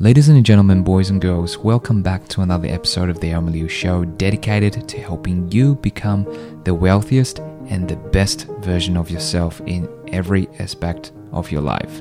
Ladies 0.00 0.28
and 0.28 0.46
gentlemen, 0.46 0.84
boys 0.84 1.10
and 1.10 1.20
girls, 1.20 1.58
welcome 1.58 2.02
back 2.02 2.28
to 2.28 2.42
another 2.42 2.68
episode 2.68 3.08
of 3.08 3.18
the 3.18 3.32
Elmer 3.32 3.50
Liu 3.50 3.66
Show 3.66 4.04
dedicated 4.04 4.88
to 4.88 5.00
helping 5.00 5.50
you 5.50 5.74
become 5.74 6.24
the 6.62 6.72
wealthiest 6.72 7.40
and 7.66 7.88
the 7.88 7.96
best 7.96 8.46
version 8.60 8.96
of 8.96 9.10
yourself 9.10 9.60
in 9.62 9.88
every 10.12 10.46
aspect 10.60 11.10
of 11.32 11.50
your 11.50 11.62
life. 11.62 12.00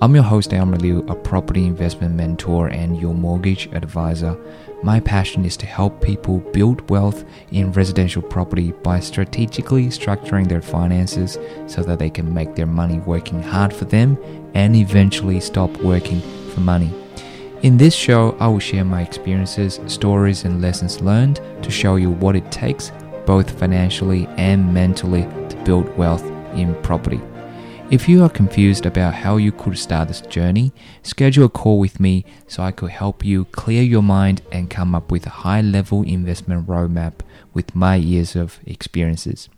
I'm 0.00 0.14
your 0.14 0.24
host, 0.24 0.54
Elmer 0.54 0.78
Liu, 0.78 1.04
a 1.06 1.14
property 1.14 1.66
investment 1.66 2.14
mentor 2.14 2.68
and 2.68 2.98
your 2.98 3.12
mortgage 3.12 3.66
advisor. 3.72 4.34
My 4.82 4.98
passion 4.98 5.44
is 5.44 5.58
to 5.58 5.66
help 5.66 6.02
people 6.02 6.38
build 6.38 6.88
wealth 6.88 7.26
in 7.50 7.72
residential 7.72 8.22
property 8.22 8.72
by 8.72 9.00
strategically 9.00 9.88
structuring 9.88 10.48
their 10.48 10.62
finances 10.62 11.36
so 11.66 11.82
that 11.82 11.98
they 11.98 12.08
can 12.08 12.32
make 12.32 12.54
their 12.54 12.64
money 12.64 13.00
working 13.00 13.42
hard 13.42 13.74
for 13.74 13.84
them 13.84 14.16
and 14.54 14.74
eventually 14.74 15.40
stop 15.40 15.76
working 15.82 16.22
for 16.54 16.60
money. 16.60 16.90
In 17.62 17.76
this 17.76 17.92
show, 17.92 18.36
I 18.38 18.46
will 18.46 18.60
share 18.60 18.84
my 18.84 19.02
experiences, 19.02 19.80
stories, 19.88 20.44
and 20.44 20.62
lessons 20.62 21.00
learned 21.00 21.40
to 21.60 21.72
show 21.72 21.96
you 21.96 22.08
what 22.08 22.36
it 22.36 22.52
takes, 22.52 22.92
both 23.26 23.58
financially 23.58 24.28
and 24.36 24.72
mentally, 24.72 25.22
to 25.48 25.60
build 25.64 25.96
wealth 25.98 26.24
in 26.54 26.80
property. 26.82 27.20
If 27.90 28.08
you 28.08 28.22
are 28.22 28.28
confused 28.28 28.86
about 28.86 29.12
how 29.12 29.38
you 29.38 29.50
could 29.50 29.76
start 29.76 30.06
this 30.06 30.20
journey, 30.20 30.72
schedule 31.02 31.46
a 31.46 31.48
call 31.48 31.80
with 31.80 31.98
me 31.98 32.24
so 32.46 32.62
I 32.62 32.70
could 32.70 32.90
help 32.90 33.24
you 33.24 33.46
clear 33.46 33.82
your 33.82 34.04
mind 34.04 34.40
and 34.52 34.70
come 34.70 34.94
up 34.94 35.10
with 35.10 35.26
a 35.26 35.30
high 35.30 35.60
level 35.60 36.02
investment 36.02 36.68
roadmap 36.68 37.14
with 37.54 37.74
my 37.74 37.96
years 37.96 38.36
of 38.36 38.60
experiences. 38.66 39.48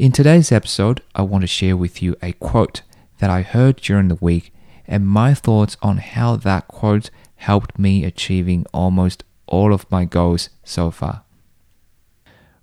In 0.00 0.10
today's 0.10 0.50
episode, 0.50 1.00
I 1.14 1.22
want 1.22 1.42
to 1.42 1.46
share 1.46 1.76
with 1.76 2.02
you 2.02 2.16
a 2.20 2.32
quote 2.32 2.82
that 3.18 3.30
I 3.30 3.42
heard 3.42 3.76
during 3.76 4.08
the 4.08 4.16
week 4.16 4.52
and 4.88 5.06
my 5.06 5.34
thoughts 5.34 5.76
on 5.82 5.98
how 5.98 6.36
that 6.36 6.68
quote 6.68 7.10
helped 7.36 7.78
me 7.78 8.04
achieving 8.04 8.66
almost 8.72 9.24
all 9.46 9.72
of 9.72 9.90
my 9.90 10.04
goals 10.04 10.50
so 10.64 10.90
far. 10.90 11.22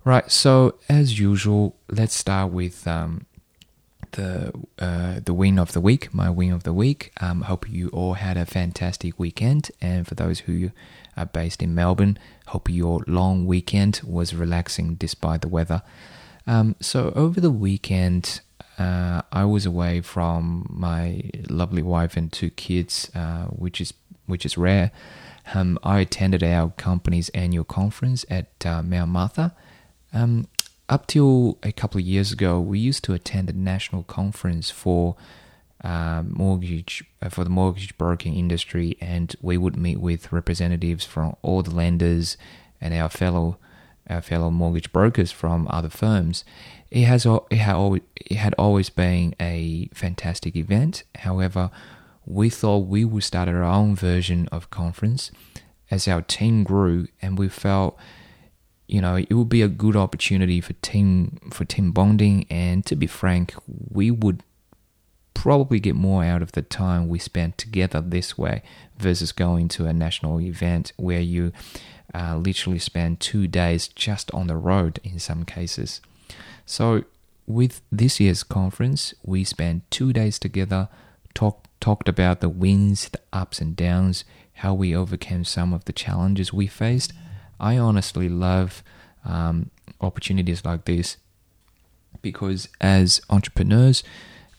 Right, 0.04 0.30
so 0.30 0.78
as 0.88 1.18
usual, 1.18 1.76
let's 1.88 2.14
start 2.14 2.52
with 2.52 2.86
um, 2.86 3.24
the 4.12 4.52
uh, 4.78 5.20
the 5.24 5.32
win 5.32 5.58
of 5.58 5.72
the 5.72 5.80
week. 5.80 6.12
My 6.12 6.28
win 6.28 6.52
of 6.52 6.64
the 6.64 6.74
week. 6.74 7.12
Um, 7.20 7.42
hope 7.42 7.68
you 7.68 7.88
all 7.88 8.14
had 8.14 8.36
a 8.36 8.44
fantastic 8.44 9.18
weekend, 9.18 9.70
and 9.80 10.06
for 10.06 10.14
those 10.14 10.40
who 10.40 10.70
are 11.16 11.26
based 11.26 11.62
in 11.62 11.74
Melbourne, 11.74 12.18
hope 12.48 12.68
your 12.68 13.02
long 13.06 13.46
weekend 13.46 14.00
was 14.04 14.34
relaxing 14.34 14.96
despite 14.96 15.40
the 15.40 15.48
weather. 15.48 15.82
Um, 16.46 16.76
so 16.80 17.12
over 17.16 17.40
the 17.40 17.50
weekend, 17.50 18.42
uh, 18.78 19.22
I 19.32 19.44
was 19.44 19.64
away 19.64 20.00
from 20.00 20.66
my 20.68 21.30
lovely 21.48 21.82
wife 21.82 22.16
and 22.16 22.30
two 22.30 22.50
kids, 22.50 23.10
uh, 23.14 23.44
which 23.44 23.80
is 23.80 23.92
which 24.26 24.44
is 24.44 24.56
rare. 24.56 24.90
Um, 25.54 25.78
I 25.82 26.00
attended 26.00 26.42
our 26.42 26.70
company's 26.70 27.28
annual 27.30 27.64
conference 27.64 28.24
at 28.30 28.64
uh, 28.64 28.82
Mount 28.82 29.10
Martha. 29.10 29.54
Um, 30.12 30.46
up 30.88 31.06
till 31.06 31.58
a 31.62 31.72
couple 31.72 31.98
of 31.98 32.06
years 32.06 32.32
ago, 32.32 32.60
we 32.60 32.78
used 32.78 33.04
to 33.04 33.14
attend 33.14 33.50
a 33.50 33.52
national 33.52 34.04
conference 34.04 34.70
for 34.70 35.16
uh, 35.82 36.22
mortgage 36.26 37.04
uh, 37.20 37.28
for 37.28 37.44
the 37.44 37.50
mortgage 37.50 37.96
broking 37.98 38.34
industry, 38.34 38.96
and 39.00 39.36
we 39.42 39.58
would 39.58 39.76
meet 39.76 40.00
with 40.00 40.32
representatives 40.32 41.04
from 41.04 41.36
all 41.42 41.62
the 41.62 41.74
lenders 41.74 42.36
and 42.80 42.94
our 42.94 43.08
fellow 43.08 43.58
our 44.08 44.20
fellow 44.20 44.50
mortgage 44.50 44.92
brokers 44.92 45.30
from 45.30 45.66
other 45.70 45.88
firms. 45.88 46.44
It 46.90 47.04
has 47.04 47.26
it 47.26 47.56
had 47.56 47.74
always, 47.74 48.02
it 48.16 48.36
had 48.36 48.54
always 48.58 48.90
been 48.90 49.34
a 49.40 49.88
fantastic 49.92 50.56
event. 50.56 51.02
However, 51.16 51.70
we 52.26 52.50
thought 52.50 52.86
we 52.86 53.04
would 53.04 53.24
start 53.24 53.48
our 53.48 53.62
own 53.62 53.94
version 53.94 54.48
of 54.50 54.70
conference 54.70 55.30
as 55.90 56.08
our 56.08 56.22
team 56.22 56.64
grew 56.64 57.06
and 57.20 57.38
we 57.38 57.48
felt 57.48 57.96
you 58.86 59.00
know 59.00 59.16
it 59.16 59.32
would 59.32 59.48
be 59.48 59.62
a 59.62 59.68
good 59.68 59.96
opportunity 59.96 60.60
for 60.60 60.72
team 60.74 61.38
for 61.50 61.64
team 61.64 61.92
bonding. 61.92 62.46
And 62.50 62.84
to 62.86 62.96
be 62.96 63.06
frank 63.06 63.54
we 63.66 64.10
would 64.10 64.42
probably 65.34 65.80
get 65.80 65.94
more 65.94 66.24
out 66.24 66.42
of 66.42 66.52
the 66.52 66.62
time 66.62 67.08
we 67.08 67.18
spent 67.18 67.58
together 67.58 68.00
this 68.00 68.38
way 68.38 68.62
versus 68.96 69.32
going 69.32 69.68
to 69.68 69.86
a 69.86 69.92
national 69.92 70.40
event 70.40 70.92
where 70.96 71.20
you 71.20 71.52
uh, 72.14 72.36
literally 72.36 72.78
spend 72.78 73.20
two 73.20 73.46
days 73.46 73.88
just 73.88 74.30
on 74.32 74.46
the 74.46 74.56
road 74.56 75.00
in 75.02 75.18
some 75.18 75.44
cases. 75.44 76.00
So 76.64 77.04
with 77.46 77.82
this 77.92 78.20
year's 78.20 78.42
conference 78.42 79.12
we 79.22 79.44
spent 79.44 79.90
two 79.90 80.12
days 80.12 80.38
together 80.38 80.88
talk 81.34 81.63
talked 81.80 82.08
about 82.08 82.40
the 82.40 82.48
wins, 82.48 83.08
the 83.08 83.20
ups 83.32 83.60
and 83.60 83.76
downs, 83.76 84.24
how 84.54 84.74
we 84.74 84.94
overcame 84.94 85.44
some 85.44 85.72
of 85.72 85.84
the 85.84 85.92
challenges 85.92 86.52
we 86.52 86.66
faced. 86.66 87.12
I 87.60 87.78
honestly 87.78 88.28
love 88.28 88.82
um, 89.24 89.70
opportunities 90.00 90.64
like 90.64 90.84
this 90.84 91.16
because 92.22 92.68
as 92.80 93.20
entrepreneurs, 93.30 94.02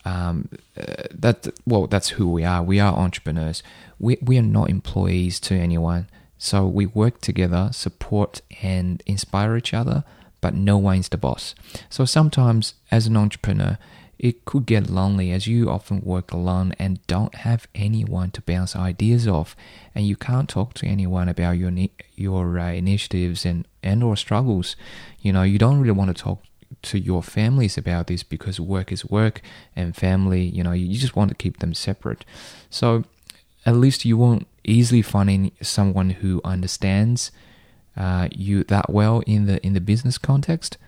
um, 0.04 0.48
uh, 0.78 1.02
that 1.10 1.48
well, 1.66 1.86
that's 1.88 2.10
who 2.10 2.30
we 2.30 2.44
are. 2.44 2.62
We 2.62 2.78
are 2.78 2.94
entrepreneurs. 2.94 3.62
We 3.98 4.18
we 4.22 4.38
are 4.38 4.42
not 4.42 4.70
employees 4.70 5.40
to 5.40 5.54
anyone. 5.54 6.08
So 6.38 6.66
we 6.66 6.86
work 6.86 7.20
together, 7.20 7.70
support 7.72 8.42
and 8.62 9.02
inspire 9.06 9.56
each 9.56 9.74
other, 9.74 10.04
but 10.40 10.54
no 10.54 10.76
one's 10.76 11.08
the 11.08 11.16
boss. 11.16 11.54
So 11.88 12.04
sometimes 12.04 12.74
as 12.90 13.06
an 13.06 13.16
entrepreneur, 13.16 13.78
it 14.18 14.44
could 14.44 14.66
get 14.66 14.88
lonely 14.88 15.30
as 15.30 15.46
you 15.46 15.68
often 15.68 16.00
work 16.00 16.32
alone 16.32 16.74
and 16.78 17.06
don't 17.06 17.34
have 17.34 17.68
anyone 17.74 18.30
to 18.32 18.40
bounce 18.40 18.74
ideas 18.74 19.28
off, 19.28 19.54
and 19.94 20.06
you 20.06 20.16
can't 20.16 20.48
talk 20.48 20.74
to 20.74 20.86
anyone 20.86 21.28
about 21.28 21.58
your 21.58 21.72
your 22.14 22.58
uh, 22.58 22.72
initiatives 22.72 23.44
and 23.44 23.66
and 23.82 24.02
or 24.02 24.16
struggles. 24.16 24.76
You 25.20 25.32
know, 25.32 25.42
you 25.42 25.58
don't 25.58 25.80
really 25.80 25.92
want 25.92 26.16
to 26.16 26.22
talk 26.22 26.42
to 26.82 26.98
your 26.98 27.22
families 27.22 27.76
about 27.76 28.06
this 28.06 28.22
because 28.22 28.58
work 28.58 28.90
is 28.90 29.04
work 29.04 29.42
and 29.74 29.94
family. 29.94 30.44
You 30.44 30.64
know, 30.64 30.72
you 30.72 30.98
just 30.98 31.16
want 31.16 31.30
to 31.30 31.36
keep 31.36 31.58
them 31.58 31.74
separate. 31.74 32.24
So 32.70 33.04
at 33.64 33.76
least 33.76 34.04
you 34.04 34.16
won't 34.16 34.46
easily 34.64 35.02
find 35.02 35.50
someone 35.60 36.10
who 36.10 36.40
understands 36.44 37.30
uh, 37.96 38.28
you 38.32 38.64
that 38.64 38.90
well 38.90 39.20
in 39.26 39.46
the 39.46 39.64
in 39.66 39.74
the 39.74 39.80
business 39.80 40.18
context. 40.18 40.78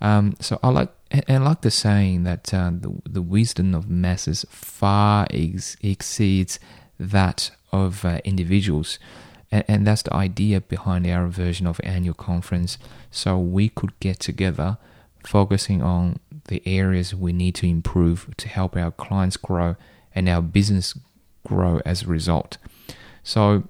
Um, 0.00 0.36
so 0.40 0.58
I 0.62 0.68
like 0.68 0.90
and, 1.10 1.44
like 1.44 1.62
the 1.62 1.70
saying 1.70 2.24
that 2.24 2.52
uh, 2.52 2.70
the, 2.72 3.00
the 3.08 3.22
wisdom 3.22 3.74
of 3.74 3.88
masses 3.88 4.44
far 4.50 5.26
ex- 5.30 5.76
exceeds 5.80 6.58
that 6.98 7.50
of 7.72 8.04
uh, 8.04 8.20
individuals. 8.24 8.98
And, 9.50 9.64
and 9.68 9.86
that's 9.86 10.02
the 10.02 10.14
idea 10.14 10.60
behind 10.60 11.06
our 11.06 11.26
version 11.28 11.66
of 11.66 11.80
annual 11.82 12.14
conference. 12.14 12.78
So 13.10 13.38
we 13.38 13.68
could 13.70 13.98
get 14.00 14.20
together 14.20 14.78
focusing 15.24 15.82
on 15.82 16.20
the 16.48 16.62
areas 16.66 17.14
we 17.14 17.32
need 17.32 17.54
to 17.56 17.66
improve 17.66 18.34
to 18.36 18.48
help 18.48 18.76
our 18.76 18.90
clients 18.90 19.36
grow 19.36 19.76
and 20.14 20.28
our 20.28 20.42
business 20.42 20.98
grow 21.46 21.80
as 21.84 22.02
a 22.02 22.06
result. 22.06 22.58
So 23.22 23.68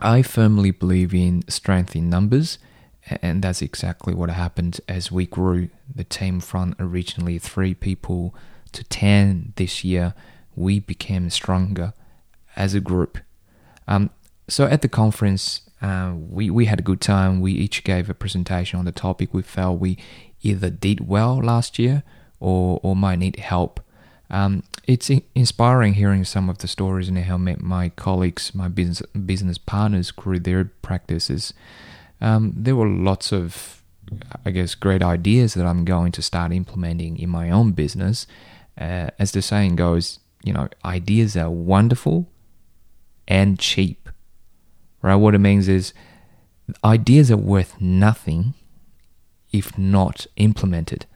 I 0.00 0.22
firmly 0.22 0.70
believe 0.70 1.14
in 1.14 1.42
strength 1.48 1.96
in 1.96 2.08
numbers 2.08 2.58
and 3.22 3.42
that's 3.42 3.62
exactly 3.62 4.14
what 4.14 4.30
happened 4.30 4.80
as 4.88 5.10
we 5.10 5.26
grew 5.26 5.68
the 5.94 6.04
team 6.04 6.40
from 6.40 6.74
originally 6.78 7.38
three 7.38 7.74
people 7.74 8.34
to 8.72 8.84
10 8.84 9.52
this 9.56 9.84
year. 9.84 10.14
We 10.54 10.80
became 10.80 11.30
stronger 11.30 11.94
as 12.56 12.74
a 12.74 12.80
group. 12.80 13.18
Um, 13.86 14.10
so 14.48 14.66
at 14.66 14.82
the 14.82 14.88
conference, 14.88 15.62
uh, 15.80 16.14
we, 16.16 16.50
we 16.50 16.66
had 16.66 16.80
a 16.80 16.82
good 16.82 17.00
time. 17.00 17.40
We 17.40 17.52
each 17.52 17.84
gave 17.84 18.10
a 18.10 18.14
presentation 18.14 18.78
on 18.78 18.84
the 18.84 18.92
topic 18.92 19.32
we 19.32 19.42
felt 19.42 19.80
we 19.80 19.98
either 20.42 20.70
did 20.70 21.08
well 21.08 21.38
last 21.38 21.78
year 21.78 22.02
or, 22.40 22.80
or 22.82 22.96
might 22.96 23.18
need 23.18 23.36
help. 23.36 23.80
Um, 24.30 24.62
it's 24.86 25.10
inspiring 25.34 25.94
hearing 25.94 26.24
some 26.24 26.50
of 26.50 26.58
the 26.58 26.68
stories 26.68 27.08
and 27.08 27.18
how 27.18 27.38
my 27.38 27.88
colleagues, 27.90 28.54
my 28.54 28.68
business 28.68 29.02
business 29.12 29.58
partners 29.58 30.10
grew 30.10 30.38
their 30.38 30.64
practices 30.82 31.54
um, 32.20 32.52
there 32.56 32.76
were 32.76 32.88
lots 32.88 33.32
of, 33.32 33.82
I 34.44 34.50
guess, 34.50 34.74
great 34.74 35.02
ideas 35.02 35.54
that 35.54 35.66
I'm 35.66 35.84
going 35.84 36.12
to 36.12 36.22
start 36.22 36.52
implementing 36.52 37.18
in 37.18 37.28
my 37.28 37.50
own 37.50 37.72
business. 37.72 38.26
Uh, 38.78 39.10
as 39.18 39.32
the 39.32 39.42
saying 39.42 39.76
goes, 39.76 40.20
you 40.44 40.52
know, 40.52 40.68
ideas 40.84 41.36
are 41.36 41.50
wonderful 41.50 42.28
and 43.26 43.58
cheap, 43.58 44.08
right? 45.02 45.16
What 45.16 45.34
it 45.34 45.38
means 45.38 45.68
is 45.68 45.92
ideas 46.84 47.30
are 47.30 47.36
worth 47.36 47.80
nothing 47.80 48.54
if 49.52 49.76
not 49.78 50.26
implemented. 50.36 51.06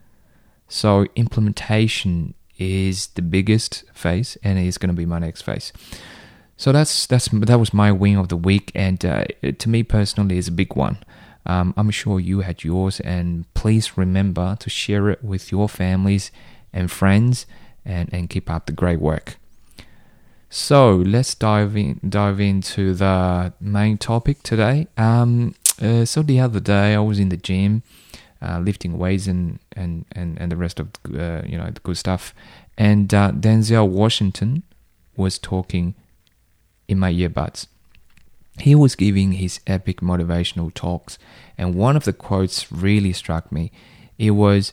So 0.69 1.07
implementation 1.17 2.35
is 2.59 3.09
the 3.09 3.23
biggest 3.23 3.85
phase 3.93 4.39
and 4.43 4.59
is 4.59 4.79
going 4.79 4.89
to 4.89 4.97
be 4.97 5.07
my 5.07 5.19
next 5.19 5.43
phase. 5.43 5.73
So 6.63 6.71
that's 6.71 7.07
that's 7.07 7.27
that 7.27 7.59
was 7.59 7.75
my 7.75 7.91
win 7.91 8.17
of 8.17 8.29
the 8.29 8.37
week, 8.37 8.71
and 8.73 9.05
uh, 9.05 9.25
to 9.59 9.69
me 9.69 9.83
personally, 9.83 10.39
is 10.39 10.47
a 10.47 10.53
big 10.53 10.77
one. 10.77 10.99
Um, 11.45 11.75
I'm 11.77 11.91
sure 11.91 12.21
you 12.21 12.43
had 12.43 12.63
yours, 12.63 13.01
and 13.01 13.53
please 13.55 13.99
remember 13.99 14.57
to 14.61 14.71
share 14.71 15.11
it 15.11 15.25
with 15.25 15.51
your 15.51 15.69
families 15.69 16.31
and 16.73 16.89
friends, 16.89 17.47
and 17.85 18.09
and 18.15 18.31
keep 18.31 18.49
up 18.49 18.67
the 18.67 18.73
great 18.73 19.01
work. 19.01 19.39
So 20.51 20.95
let's 20.95 21.35
dive 21.35 21.77
in 21.77 21.99
dive 22.09 22.39
into 22.39 22.95
the 22.95 23.53
main 23.61 23.99
topic 23.99 24.45
today. 24.45 24.87
Um, 24.97 25.57
uh, 25.81 26.05
so 26.05 26.23
the 26.23 26.39
other 26.39 26.61
day 26.61 26.95
I 26.95 27.01
was 27.01 27.19
in 27.19 27.31
the 27.31 27.37
gym, 27.37 27.83
uh, 28.41 28.61
lifting 28.61 28.99
weights 28.99 29.27
and 29.27 29.59
and 29.75 30.05
and, 30.13 30.41
and 30.41 30.53
the 30.53 30.57
rest 30.57 30.79
of 30.79 30.91
uh, 31.07 31.43
you 31.45 31.59
know 31.59 31.69
the 31.75 31.81
good 31.83 31.97
stuff, 31.97 32.33
and 32.79 33.13
uh, 33.13 33.33
Denzel 33.33 33.89
Washington 33.89 34.63
was 35.17 35.41
talking 35.41 35.97
in 36.93 36.99
my 36.99 37.13
earbuds. 37.13 37.67
He 38.59 38.75
was 38.75 38.95
giving 38.95 39.33
his 39.33 39.61
epic 39.67 40.01
motivational 40.01 40.73
talks, 40.73 41.19
and 41.59 41.75
one 41.75 41.97
of 41.97 42.05
the 42.05 42.13
quotes 42.13 42.71
really 42.71 43.13
struck 43.13 43.51
me. 43.51 43.73
It 44.19 44.33
was, 44.33 44.73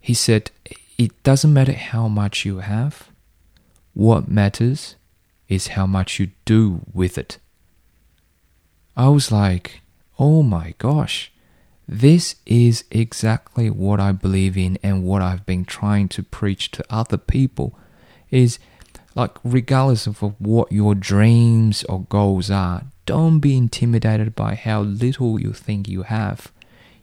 he 0.00 0.12
said, 0.12 0.50
"It 0.98 1.22
doesn't 1.22 1.52
matter 1.52 1.72
how 1.72 2.08
much 2.08 2.44
you 2.44 2.58
have." 2.58 3.08
What 3.94 4.28
matters 4.28 4.96
is 5.48 5.68
how 5.68 5.86
much 5.86 6.20
you 6.20 6.32
do 6.44 6.82
with 6.92 7.16
it. 7.16 7.38
I 8.96 9.08
was 9.08 9.32
like, 9.32 9.80
oh 10.18 10.42
my 10.42 10.74
gosh, 10.78 11.32
this 11.88 12.36
is 12.44 12.84
exactly 12.90 13.70
what 13.70 14.00
I 14.00 14.12
believe 14.12 14.56
in 14.56 14.78
and 14.82 15.04
what 15.04 15.22
I've 15.22 15.46
been 15.46 15.64
trying 15.64 16.08
to 16.08 16.22
preach 16.22 16.70
to 16.72 16.84
other 16.90 17.16
people 17.16 17.78
is 18.30 18.58
like 19.16 19.36
regardless 19.42 20.06
of 20.06 20.20
what 20.40 20.70
your 20.70 20.94
dreams 20.94 21.82
or 21.88 22.02
goals 22.02 22.50
are, 22.50 22.84
don't 23.06 23.40
be 23.40 23.56
intimidated 23.56 24.36
by 24.36 24.54
how 24.54 24.82
little 24.82 25.40
you 25.40 25.52
think 25.52 25.88
you 25.88 26.02
have 26.02 26.52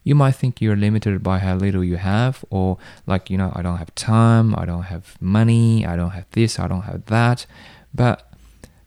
you 0.04 0.16
might 0.16 0.34
think 0.34 0.62
you're 0.62 0.76
limited 0.76 1.24
by 1.24 1.40
how 1.40 1.56
little 1.56 1.84
you 1.84 1.96
have, 1.96 2.44
or 2.50 2.78
like, 3.08 3.30
you 3.30 3.38
know, 3.38 3.52
I 3.56 3.62
don't 3.62 3.78
have 3.78 3.96
time, 3.96 4.54
I 4.58 4.66
don't 4.66 4.84
have 4.84 5.16
money, 5.22 5.86
I 5.86 5.96
don't 5.96 6.12
have 6.12 6.26
this, 6.32 6.60
I 6.60 6.68
don't 6.68 6.82
have 6.82 7.06
that. 7.06 7.46
But 7.94 8.30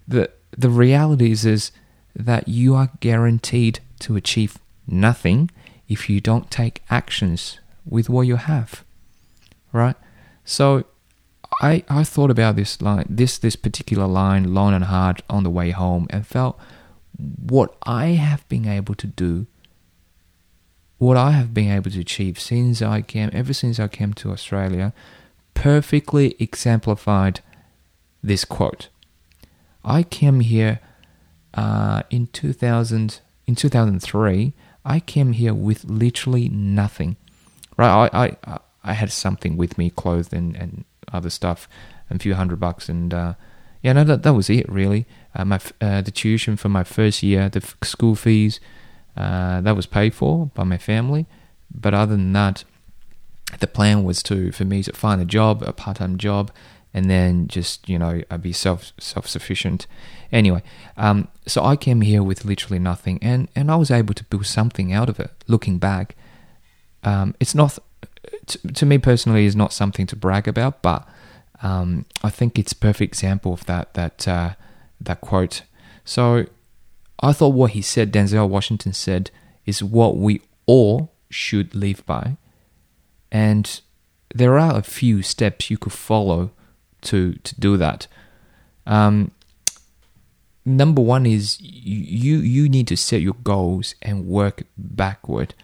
the, 0.07 0.31
the 0.57 0.69
reality 0.69 1.31
is, 1.31 1.47
is 1.47 1.73
that 2.15 2.49
you 2.49 2.75
are 2.75 2.91
guaranteed 3.01 3.81
to 4.01 4.17
achieve 4.17 4.59
nothing 4.87 5.51
if 5.89 6.11
you 6.11 6.21
don't 6.21 6.51
take 6.51 6.83
actions 6.91 7.61
with 7.87 8.11
what 8.11 8.23
you 8.23 8.37
have. 8.37 8.85
Right? 9.73 9.97
So 10.45 10.85
I, 11.61 11.85
I 11.89 12.05
thought 12.05 12.31
about 12.31 12.57
this 12.57 12.83
line, 12.83 13.07
this 13.09 13.39
this 13.39 13.57
particular 13.57 14.07
line 14.07 14.53
long 14.55 14.75
and 14.75 14.85
hard 14.85 15.23
on 15.31 15.43
the 15.43 15.51
way 15.51 15.71
home 15.71 16.07
and 16.11 16.27
felt 16.27 16.59
what 17.17 17.75
I 17.85 18.09
have 18.09 18.47
been 18.49 18.67
able 18.69 18.95
to 18.95 19.07
do 19.07 19.47
what 20.99 21.17
I 21.17 21.33
have 21.33 21.53
been 21.53 21.71
able 21.71 21.91
to 21.91 22.01
achieve 22.01 22.41
since 22.41 22.81
I 22.81 23.03
came, 23.03 23.31
ever 23.33 23.53
since 23.53 23.79
I 23.79 23.89
came 23.89 24.15
to 24.15 24.31
Australia, 24.31 24.93
perfectly 25.55 26.37
exemplified 26.39 27.41
this 28.23 28.45
quote. 28.45 28.89
I 29.85 30.03
came 30.03 30.41
here 30.41 30.81
uh, 31.55 32.03
in 32.11 32.29
2000, 32.29 33.21
in 33.47 33.55
2003. 33.55 34.53
I 34.85 35.01
came 35.01 35.33
here 35.33 35.55
with 35.55 35.85
literally 35.85 36.49
nothing. 36.49 37.17
Right, 37.77 38.09
I, 38.13 38.37
I, 38.45 38.59
I 38.83 38.93
had 38.95 39.13
something 39.13 39.57
with 39.57 39.77
me, 39.77 39.91
clothes 39.91 40.33
and, 40.33 40.57
and 40.57 40.85
other 41.13 41.31
stuff, 41.31 41.69
and 42.09 42.21
a 42.21 42.23
few 42.23 42.35
hundred 42.35 42.61
bucks, 42.61 42.89
and 42.89 43.13
uh, 43.13 43.35
yeah, 43.83 43.93
no, 43.93 44.05
that, 44.05 44.23
that 44.23 44.35
was 44.35 44.51
it 44.51 44.69
really. 44.69 45.07
Uh, 45.35 45.45
my 45.45 45.61
uh, 45.81 46.01
the 46.03 46.11
tuition 46.11 46.57
for 46.57 46.69
my 46.69 46.85
first 46.85 47.23
year, 47.23 47.49
the 47.49 47.63
school 47.83 48.15
fees, 48.15 48.59
uh, 49.17 49.61
that 49.61 49.77
was 49.77 49.87
paid 49.87 50.15
for 50.15 50.47
by 50.55 50.65
my 50.65 50.79
family. 50.79 51.27
But 51.73 51.95
other 51.95 52.17
than 52.17 52.33
that, 52.33 52.65
the 53.61 53.67
plan 53.67 54.05
was 54.05 54.23
to 54.25 54.53
for 54.53 54.65
me 54.65 54.83
to 54.83 54.93
find 54.93 55.21
a 55.21 55.25
job, 55.25 55.63
a 55.63 55.73
part 55.73 55.99
time 55.99 56.19
job, 56.19 56.51
and 56.93 57.11
then 57.11 57.47
just 57.49 57.89
you 57.89 57.99
know 57.99 58.23
I'd 58.31 58.43
be 58.43 58.53
self 58.53 58.93
self 58.99 59.27
sufficient. 59.27 59.87
Anyway, 60.33 60.63
um, 60.97 61.29
so 61.47 61.65
I 61.65 61.77
came 61.77 62.01
here 62.01 62.23
with 62.23 62.45
literally 62.45 62.79
nothing, 62.79 63.19
and 63.23 63.49
and 63.55 63.71
I 63.71 63.77
was 63.77 63.91
able 63.91 64.15
to 64.15 64.25
build 64.25 64.47
something 64.47 64.93
out 64.93 65.09
of 65.09 65.21
it. 65.21 65.31
Looking 65.47 65.79
back, 65.79 66.17
um, 67.05 67.35
it's 67.39 67.55
not 67.55 67.79
to, 68.47 68.73
to, 68.73 68.87
me 68.87 68.99
personally 68.99 69.47
is 69.47 69.57
not 69.57 69.73
something 69.73 70.07
to 70.07 70.17
brag 70.17 70.47
about, 70.49 70.83
but 70.83 71.07
um, 71.63 72.05
I 72.23 72.31
think 72.31 72.59
it's 72.59 72.73
a 72.73 72.77
perfect 72.77 73.15
example 73.15 73.53
of 73.53 73.65
that 73.67 73.95
that 73.95 74.27
uh, 74.29 74.55
that 75.01 75.21
quote. 75.21 75.63
So 76.05 76.47
I 77.21 77.33
thought 77.33 77.49
what 77.49 77.73
he 77.73 77.83
said, 77.83 78.13
Denzel 78.13 78.49
Washington 78.49 78.93
said, 78.93 79.31
is 79.65 79.83
what 79.83 80.17
we 80.17 80.43
all 80.67 81.13
should 81.31 81.75
live 81.75 82.05
by. 82.07 82.37
And 83.33 83.81
there 84.35 84.59
are 84.59 84.77
a 84.77 84.83
few 84.83 85.23
steps 85.23 85.71
you 85.71 85.79
could 85.79 85.93
follow 85.93 86.51
to, 87.03 87.35
to 87.35 87.61
do 87.61 87.77
that. 87.77 88.07
Um, 88.87 89.33
number 90.65 91.03
one 91.03 91.27
is 91.27 91.59
you, 91.61 92.39
you 92.39 92.69
need 92.69 92.89
to 92.89 92.97
set 92.97 93.21
your 93.21 93.37
goals 93.43 93.95
and 94.03 94.27
work 94.27 94.65
backward 94.77 95.55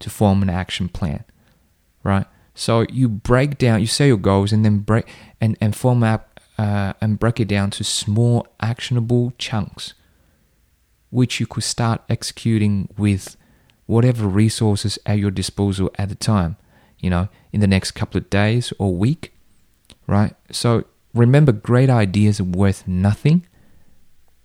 to 0.00 0.10
form 0.10 0.42
an 0.42 0.50
action 0.50 0.88
plan, 0.88 1.24
right? 2.08 2.26
So 2.54 2.84
you 2.90 3.08
break 3.08 3.58
down, 3.58 3.80
you 3.80 3.86
set 3.86 4.06
your 4.06 4.16
goals 4.16 4.52
and 4.52 4.64
then 4.64 4.78
break 4.78 5.06
and, 5.40 5.56
and 5.60 5.76
form 5.76 6.02
up 6.02 6.40
uh, 6.58 6.94
and 7.00 7.18
break 7.18 7.38
it 7.38 7.46
down 7.46 7.70
to 7.70 7.84
small 7.84 8.46
actionable 8.60 9.32
chunks 9.38 9.94
which 11.10 11.40
you 11.40 11.46
could 11.46 11.64
start 11.64 12.02
executing 12.08 12.88
with 12.96 13.36
whatever 13.86 14.26
resources 14.26 14.98
at 15.06 15.18
your 15.18 15.30
disposal 15.30 15.90
at 15.98 16.08
the 16.08 16.14
time, 16.14 16.56
you 16.98 17.08
know, 17.08 17.28
in 17.52 17.60
the 17.60 17.66
next 17.66 17.92
couple 17.92 18.18
of 18.18 18.28
days 18.28 18.72
or 18.78 18.94
week, 18.94 19.32
right? 20.06 20.34
So 20.50 20.84
remember, 21.14 21.52
great 21.52 21.88
ideas 21.88 22.40
are 22.40 22.44
worth 22.44 22.86
nothing 22.86 23.46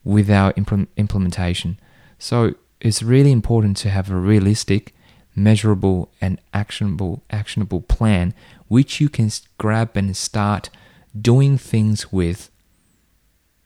without 0.04 0.58
implementation. 0.58 1.80
So 2.18 2.56
it's 2.80 3.04
really 3.04 3.32
important 3.32 3.78
to 3.78 3.90
have 3.90 4.10
a 4.10 4.16
realistic, 4.16 4.94
measurable, 5.36 6.12
and 6.22 6.40
actionable 6.54 7.24
actionable 7.30 7.82
plan 7.82 8.34
which 8.68 9.00
you 9.00 9.10
can 9.10 9.30
grab 9.58 9.96
and 9.96 10.16
start 10.18 10.70
doing 11.20 11.58
things 11.58 12.12
with 12.12 12.50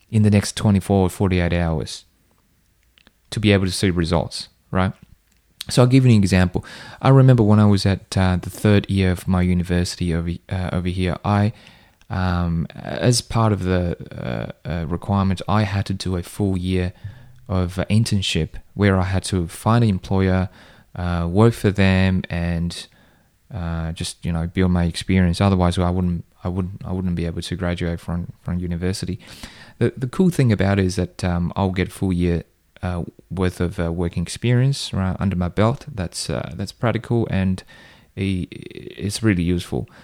in 0.10 0.24
the 0.24 0.30
next 0.30 0.56
24 0.56 0.98
or 0.98 1.10
48 1.10 1.54
hours 1.54 2.06
to 3.30 3.40
be 3.40 3.52
able 3.52 3.66
to 3.66 3.72
see 3.72 3.90
results, 3.90 4.50
right? 4.72 4.94
So 5.69 5.81
I'll 5.81 5.88
give 5.88 6.06
you 6.06 6.12
an 6.12 6.18
example. 6.18 6.64
I 7.02 7.10
remember 7.10 7.44
when 7.44 7.60
I 7.60 7.66
was 7.66 7.86
at 7.86 8.18
uh, 8.18 8.38
the 8.42 8.50
third 8.50 8.90
year 8.90 9.12
of 9.12 9.28
my 9.28 9.42
university 9.42 10.14
over 10.14 10.31
uh, 10.50 10.69
over 10.72 10.88
here, 10.88 11.18
I, 11.25 11.52
um, 12.10 12.68
as 12.74 13.22
part 13.22 13.52
of 13.52 13.64
the 13.64 13.98
uh, 14.12 14.69
uh 14.69 14.86
requirement, 14.88 15.42
I 15.48 15.64
had 15.64 15.86
to 15.88 15.94
do 15.94 16.16
a 16.16 16.24
full 16.24 16.58
year 16.58 16.94
of 17.50 17.75
internship 17.90 18.50
where 18.76 18.97
I 18.97 19.04
had 19.04 19.24
to 19.26 19.47
find 19.47 19.83
an 19.83 19.90
employer, 19.90 20.50
uh, 20.97 21.27
work 21.30 21.54
for 21.54 21.71
them, 21.71 22.23
and 22.30 22.87
uh, 23.54 23.92
just 23.94 24.25
you 24.25 24.31
know 24.31 24.47
build 24.47 24.71
my 24.71 24.85
experience. 24.85 25.39
Otherwise, 25.39 25.77
I 25.77 25.89
wouldn't 25.89 26.25
I 26.44 26.49
wouldn't 26.49 26.81
I 26.85 26.92
wouldn't 26.92 27.16
be 27.16 27.25
able 27.25 27.42
to 27.42 27.56
graduate 27.56 27.99
from 27.99 28.33
from 28.42 28.59
university. 28.59 29.19
The 29.77 29.94
the 29.95 30.07
cool 30.07 30.30
thing 30.30 30.51
about 30.51 30.80
it 30.80 30.85
is 30.85 30.95
that 30.95 31.23
um, 31.23 31.54
I'll 31.56 31.71
get 31.71 31.92
full 31.92 32.13
year 32.13 32.44
uh, 32.81 33.04
worth 33.30 33.59
of 33.59 33.80
uh, 33.80 33.92
working 33.92 34.23
experience 34.23 34.94
right, 34.94 35.16
under 35.19 35.35
my 35.35 35.49
belt. 35.49 35.85
That's 35.94 36.30
uh, 36.30 36.54
that's 36.56 36.71
practical 36.71 37.27
and 37.30 37.63
it's 38.16 39.21
really 39.23 39.44
useful. 39.44 39.87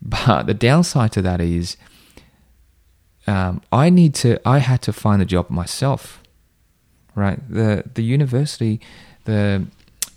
But 0.00 0.46
the 0.46 0.54
downside 0.54 1.10
to 1.12 1.22
that 1.22 1.40
is, 1.40 1.76
um, 3.26 3.60
I 3.72 3.90
need 3.90 4.14
to. 4.22 4.38
I 4.48 4.58
had 4.58 4.80
to 4.82 4.92
find 4.92 5.20
a 5.20 5.24
job 5.24 5.50
myself. 5.50 6.22
Right. 7.16 7.40
The 7.50 7.82
the 7.94 8.04
university, 8.04 8.80
the 9.24 9.66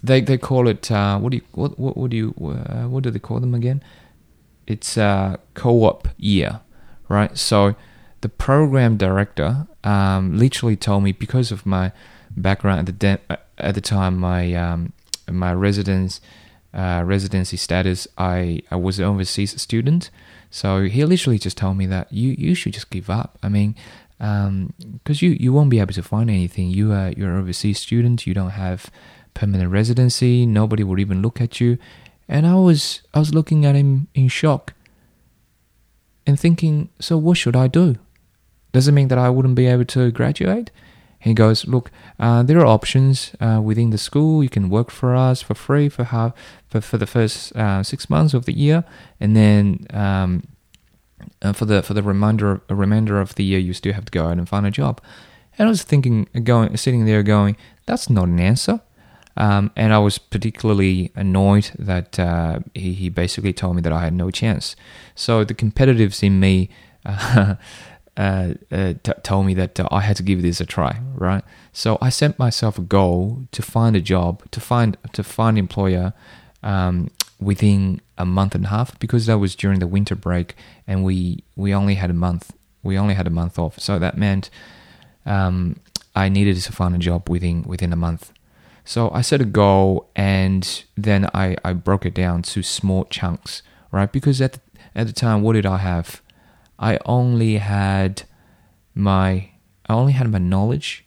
they 0.04 0.22
they 0.22 0.38
call 0.38 0.68
it 0.68 0.92
uh, 0.92 1.18
what 1.20 1.32
do 1.32 1.38
you 1.38 1.44
what 1.54 1.78
what, 1.80 1.98
what 1.98 2.10
do 2.10 2.18
you 2.18 2.34
uh, 2.40 2.88
what 2.88 3.04
do 3.04 3.12
they 3.12 3.20
call 3.20 3.40
them 3.40 3.54
again? 3.54 3.84
It's 4.68 4.98
a 4.98 5.40
co-op 5.54 6.08
year, 6.18 6.62
right? 7.10 7.38
So 7.38 7.76
the 8.22 8.30
program 8.30 8.98
director 8.98 9.68
um, 9.84 10.38
literally 10.38 10.76
told 10.76 11.04
me 11.04 11.12
because 11.12 11.52
of 11.52 11.66
my 11.66 11.92
background 12.38 12.80
at 12.80 12.86
the 12.86 12.92
de- 12.92 13.38
at 13.58 13.76
the 13.76 13.82
time, 13.82 14.18
my 14.18 14.54
um, 14.54 14.94
my 15.30 15.54
residence 15.54 16.22
uh, 16.74 17.04
residency 17.06 17.58
status, 17.58 18.08
I, 18.18 18.62
I 18.72 18.76
was 18.78 19.00
an 19.00 19.06
overseas 19.06 19.60
student. 19.62 20.10
So 20.50 20.84
he 20.84 21.04
literally 21.06 21.40
just 21.40 21.58
told 21.58 21.78
me 21.78 21.86
that 21.88 22.12
you, 22.12 22.36
you 22.38 22.56
should 22.56 22.74
just 22.74 22.90
give 22.90 23.10
up. 23.10 23.38
I 23.44 23.50
mean, 23.50 23.76
because 24.18 24.48
um, 24.48 24.74
you, 25.20 25.32
you 25.32 25.52
won't 25.52 25.70
be 25.70 25.80
able 25.80 25.94
to 25.94 26.04
find 26.04 26.30
anything. 26.30 26.70
You 26.70 26.92
are 26.94 27.12
you're 27.12 27.34
an 27.34 27.40
overseas 27.40 27.80
student. 27.80 28.28
You 28.28 28.34
don't 28.34 28.52
have 28.52 28.92
permanent 29.34 29.72
residency. 29.72 30.46
Nobody 30.46 30.84
would 30.84 31.00
even 31.00 31.22
look 31.22 31.42
at 31.42 31.60
you. 31.60 31.78
And 32.28 32.48
I 32.48 32.56
was 32.56 33.02
I 33.14 33.20
was 33.20 33.34
looking 33.34 33.66
at 33.66 33.76
him 33.76 34.08
in 34.14 34.28
shock 34.28 34.74
and 36.26 36.40
thinking, 36.40 36.90
so 37.00 37.18
what 37.18 37.38
should 37.38 37.56
I 37.56 37.68
do? 37.68 37.96
Does 38.72 38.88
it 38.88 38.94
mean 38.94 39.10
that 39.10 39.18
I 39.18 39.30
wouldn't 39.30 39.56
be 39.56 39.68
able 39.68 39.86
to 39.86 40.12
graduate? 40.12 40.72
He 41.20 41.34
goes, 41.36 41.68
look, 41.68 41.92
uh, 42.20 42.42
there 42.42 42.60
are 42.60 42.66
options 42.66 43.34
uh, 43.40 43.62
within 43.64 43.92
the 43.92 43.98
school. 43.98 44.42
You 44.42 44.50
can 44.50 44.70
work 44.70 44.90
for 44.90 45.16
us 45.16 45.42
for 45.42 45.54
free 45.54 45.88
for 45.88 46.06
how 46.06 46.34
for, 46.68 46.82
for 46.82 46.98
the 46.98 47.06
first 47.06 47.56
uh, 47.56 47.84
six 47.84 48.10
months 48.10 48.34
of 48.34 48.46
the 48.46 48.54
year, 48.54 48.84
and 49.20 49.36
then 49.36 49.86
um, 49.92 50.48
uh, 51.42 51.54
for 51.54 51.66
the 51.66 51.84
for 51.84 51.94
the 51.94 52.02
remainder 52.02 52.62
remainder 52.70 53.22
of 53.22 53.36
the 53.36 53.44
year, 53.44 53.60
you 53.60 53.74
still 53.74 53.94
have 53.94 54.06
to 54.06 54.12
go 54.12 54.28
out 54.28 54.38
and 54.38 54.50
find 54.50 54.66
a 54.66 54.72
job. 54.72 55.00
And 55.58 55.68
I 55.68 55.70
was 55.70 55.84
thinking, 55.84 56.28
going 56.44 56.76
sitting 56.78 57.06
there, 57.06 57.22
going, 57.22 57.56
that's 57.86 58.10
not 58.10 58.28
an 58.28 58.40
answer. 58.40 58.82
Um, 59.38 59.72
and 59.76 59.94
I 59.94 60.00
was 60.00 60.18
particularly 60.18 61.12
annoyed 61.16 61.72
that 61.80 62.20
uh, 62.20 62.60
he, 62.74 62.94
he, 62.94 63.10
basically 63.10 63.54
told 63.54 63.78
me 63.78 63.82
that 63.82 63.94
I 63.94 64.02
had 64.04 64.14
no 64.14 64.30
chance. 64.30 64.76
So 65.16 65.46
the 65.46 65.54
competitives 65.54 66.22
in 66.22 66.40
me 66.40 66.70
uh, 67.06 67.56
uh, 68.18 68.54
t- 68.70 69.12
told 69.24 69.46
me 69.46 69.54
that 69.54 69.80
uh, 69.80 69.88
I 69.90 70.02
had 70.02 70.18
to 70.18 70.24
give 70.24 70.42
this 70.42 70.60
a 70.60 70.66
try, 70.66 71.00
right? 71.16 71.44
So 71.72 71.98
I 72.02 72.10
set 72.10 72.38
myself 72.38 72.78
a 72.78 72.82
goal 72.82 73.48
to 73.52 73.62
find 73.62 73.96
a 73.96 74.02
job, 74.02 74.44
to 74.52 74.60
find 74.60 74.98
to 75.14 75.24
find 75.24 75.58
employer 75.58 76.14
um, 76.62 77.10
within 77.40 78.02
a 78.18 78.26
month 78.26 78.54
and 78.54 78.66
a 78.66 78.68
half 78.68 79.00
because 79.00 79.26
that 79.26 79.40
was 79.40 79.56
during 79.56 79.80
the 79.80 79.88
winter 79.88 80.16
break, 80.16 80.56
and 80.86 81.04
we 81.04 81.44
we 81.56 81.74
only 81.74 81.96
had 81.96 82.10
a 82.10 82.14
month. 82.14 82.54
We 82.84 82.98
only 82.98 83.14
had 83.14 83.28
a 83.28 83.32
month 83.32 83.58
off, 83.58 83.80
so 83.80 83.98
that 84.00 84.18
meant 84.18 84.50
um, 85.26 85.78
I 86.16 86.30
needed 86.30 86.58
to 86.58 86.72
find 86.72 86.94
a 86.96 87.00
job 87.00 87.30
within 87.30 87.64
within 87.64 87.94
a 87.94 87.98
month. 87.98 88.34
So 88.84 89.10
I 89.12 89.22
set 89.22 89.42
a 89.42 89.46
goal 89.46 90.10
and 90.16 90.84
then 90.98 91.30
I, 91.34 91.56
I 91.64 91.74
broke 91.74 92.06
it 92.06 92.14
down 92.14 92.42
to 92.44 92.64
small 92.64 93.06
chunks, 93.06 93.62
right? 93.92 94.12
Because 94.12 94.42
at 94.42 94.54
the, 94.54 94.60
at 94.96 95.08
the 95.08 95.14
time, 95.14 95.42
what 95.42 95.54
did 95.54 95.66
I 95.66 95.78
have? 95.78 96.22
I 96.80 97.00
only 97.06 97.58
had 97.58 98.24
my 98.96 99.50
I 99.88 99.94
only 99.94 100.14
had 100.14 100.32
my 100.32 100.40
knowledge, 100.40 101.06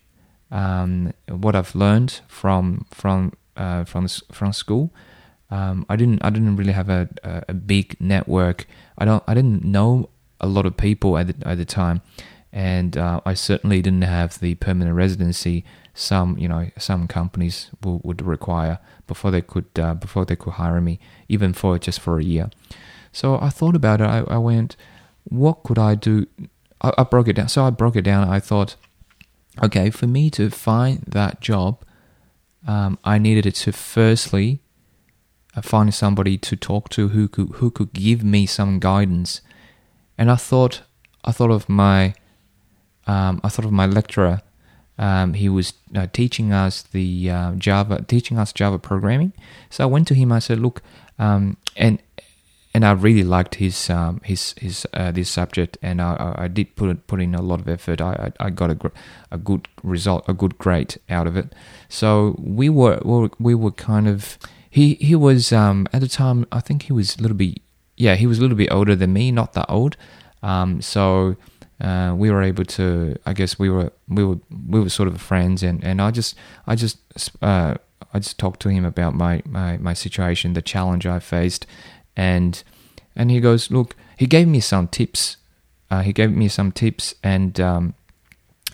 um, 0.50 1.12
what 1.28 1.56
I've 1.56 1.74
learned 1.74 2.20
from 2.28 2.86
from 2.90 3.32
uh, 3.56 3.84
from 3.84 4.06
from 4.08 4.52
school. 4.52 4.92
Um, 5.50 5.84
I 5.88 5.96
didn't 5.96 6.24
I 6.24 6.30
didn't 6.30 6.56
really 6.56 6.72
have 6.72 6.88
a, 6.88 7.08
a, 7.22 7.42
a 7.48 7.54
big 7.54 7.96
network. 8.00 8.66
I 8.96 9.04
don't 9.04 9.22
I 9.26 9.34
didn't 9.34 9.64
know 9.64 10.10
a 10.40 10.46
lot 10.46 10.66
of 10.66 10.76
people 10.76 11.18
at 11.18 11.26
the, 11.28 11.48
at 11.48 11.58
the 11.58 11.64
time, 11.64 12.02
and 12.52 12.96
uh, 12.96 13.20
I 13.26 13.34
certainly 13.34 13.82
didn't 13.82 14.02
have 14.02 14.38
the 14.38 14.54
permanent 14.54 14.96
residency 14.96 15.64
some 15.94 16.36
you 16.36 16.48
know 16.48 16.68
some 16.76 17.06
companies 17.06 17.70
would 17.82 18.20
require 18.20 18.80
before 19.06 19.30
they 19.30 19.40
could 19.40 19.66
uh, 19.78 19.94
before 19.94 20.24
they 20.24 20.34
could 20.36 20.54
hire 20.54 20.80
me 20.80 20.98
even 21.28 21.52
for 21.52 21.78
just 21.78 22.00
for 22.00 22.18
a 22.18 22.24
year. 22.24 22.50
So 23.12 23.38
i 23.40 23.48
thought 23.48 23.76
about 23.76 24.00
it. 24.00 24.04
I, 24.04 24.24
I 24.26 24.38
went 24.38 24.76
what 25.22 25.62
could 25.62 25.78
i 25.78 25.94
do? 25.94 26.26
I, 26.82 26.92
I, 26.98 27.04
broke 27.04 27.28
it 27.28 27.34
down. 27.34 27.48
So 27.48 27.64
i 27.64 27.70
broke 27.70 27.96
it 27.96 28.02
down. 28.02 28.28
I 28.28 28.40
thought 28.40 28.76
okay 29.62 29.88
for 29.88 30.08
me 30.08 30.30
to 30.30 30.50
find 30.50 31.04
that 31.06 31.40
job 31.40 31.84
um, 32.66 32.98
i 33.04 33.18
needed 33.18 33.54
to 33.54 33.70
firstly 33.70 34.60
uh, 35.54 35.62
find 35.62 35.94
somebody 35.94 36.36
to 36.36 36.56
talk 36.56 36.88
to 36.88 37.08
who 37.10 37.28
could 37.28 37.50
who 37.54 37.70
could 37.70 37.92
give 37.92 38.24
me 38.24 38.46
some 38.46 38.80
guidance. 38.80 39.42
And 40.18 40.28
i 40.28 40.36
thought 40.36 40.82
i 41.24 41.30
thought 41.30 41.52
of 41.52 41.68
my 41.68 42.14
um, 43.06 43.40
i 43.44 43.48
thought 43.48 43.64
of 43.64 43.70
my 43.72 43.86
lecturer 43.86 44.42
um, 44.98 45.34
he 45.34 45.48
was 45.48 45.72
uh, 45.94 46.06
teaching 46.12 46.52
us 46.52 46.82
the 46.82 47.30
uh, 47.30 47.52
Java, 47.52 48.04
teaching 48.06 48.38
us 48.38 48.52
Java 48.52 48.78
programming. 48.78 49.32
So 49.70 49.84
I 49.84 49.86
went 49.86 50.06
to 50.08 50.14
him. 50.14 50.30
I 50.30 50.38
said, 50.38 50.60
"Look," 50.60 50.82
um, 51.18 51.56
and 51.76 52.00
and 52.74 52.84
I 52.84 52.92
really 52.92 53.24
liked 53.24 53.56
his 53.56 53.90
um, 53.90 54.20
his 54.24 54.54
his 54.58 54.86
uh, 54.92 55.12
this 55.12 55.30
subject, 55.30 55.78
and 55.82 56.00
I, 56.00 56.34
I 56.36 56.48
did 56.48 56.74
put 56.76 57.06
put 57.06 57.20
in 57.20 57.34
a 57.34 57.42
lot 57.42 57.60
of 57.60 57.68
effort. 57.68 58.00
I 58.00 58.32
I, 58.38 58.50
got 58.50 58.70
a 58.70 58.92
a 59.30 59.38
good 59.38 59.68
result, 59.82 60.24
a 60.28 60.32
good 60.32 60.58
grade 60.58 60.96
out 61.08 61.26
of 61.26 61.36
it. 61.36 61.54
So 61.88 62.36
we 62.38 62.68
were 62.68 63.00
we 63.38 63.54
were 63.54 63.72
kind 63.72 64.08
of 64.08 64.38
he 64.70 64.94
he 64.94 65.14
was 65.14 65.52
um, 65.52 65.86
at 65.92 66.00
the 66.00 66.08
time. 66.08 66.46
I 66.52 66.60
think 66.60 66.84
he 66.84 66.92
was 66.92 67.16
a 67.16 67.22
little 67.22 67.36
bit 67.36 67.58
yeah 67.96 68.16
he 68.16 68.26
was 68.26 68.38
a 68.38 68.40
little 68.40 68.56
bit 68.56 68.72
older 68.72 68.96
than 68.96 69.12
me, 69.12 69.32
not 69.32 69.52
that 69.54 69.66
old. 69.68 69.96
Um, 70.42 70.82
so 70.82 71.36
uh, 71.80 72.14
we 72.16 72.30
were 72.30 72.42
able 72.42 72.64
to. 72.64 73.16
I 73.26 73.32
guess 73.32 73.58
we 73.58 73.68
were 73.68 73.92
we 74.08 74.24
were 74.24 74.38
we 74.68 74.80
were 74.80 74.88
sort 74.88 75.08
of 75.08 75.20
friends, 75.20 75.62
and, 75.62 75.82
and 75.84 76.00
I 76.00 76.10
just 76.10 76.36
I 76.66 76.76
just 76.76 76.98
uh, 77.42 77.74
I 78.12 78.18
just 78.18 78.38
talked 78.38 78.60
to 78.60 78.68
him 78.68 78.84
about 78.84 79.14
my, 79.14 79.42
my 79.44 79.76
my 79.78 79.92
situation, 79.92 80.52
the 80.52 80.62
challenge 80.62 81.06
I 81.06 81.18
faced, 81.18 81.66
and 82.16 82.62
and 83.16 83.30
he 83.30 83.40
goes, 83.40 83.70
look, 83.70 83.96
he 84.16 84.26
gave 84.26 84.46
me 84.46 84.60
some 84.60 84.88
tips. 84.88 85.36
Uh, 85.90 86.02
he 86.02 86.12
gave 86.12 86.30
me 86.30 86.48
some 86.48 86.72
tips, 86.72 87.14
and 87.22 87.60
um, 87.60 87.94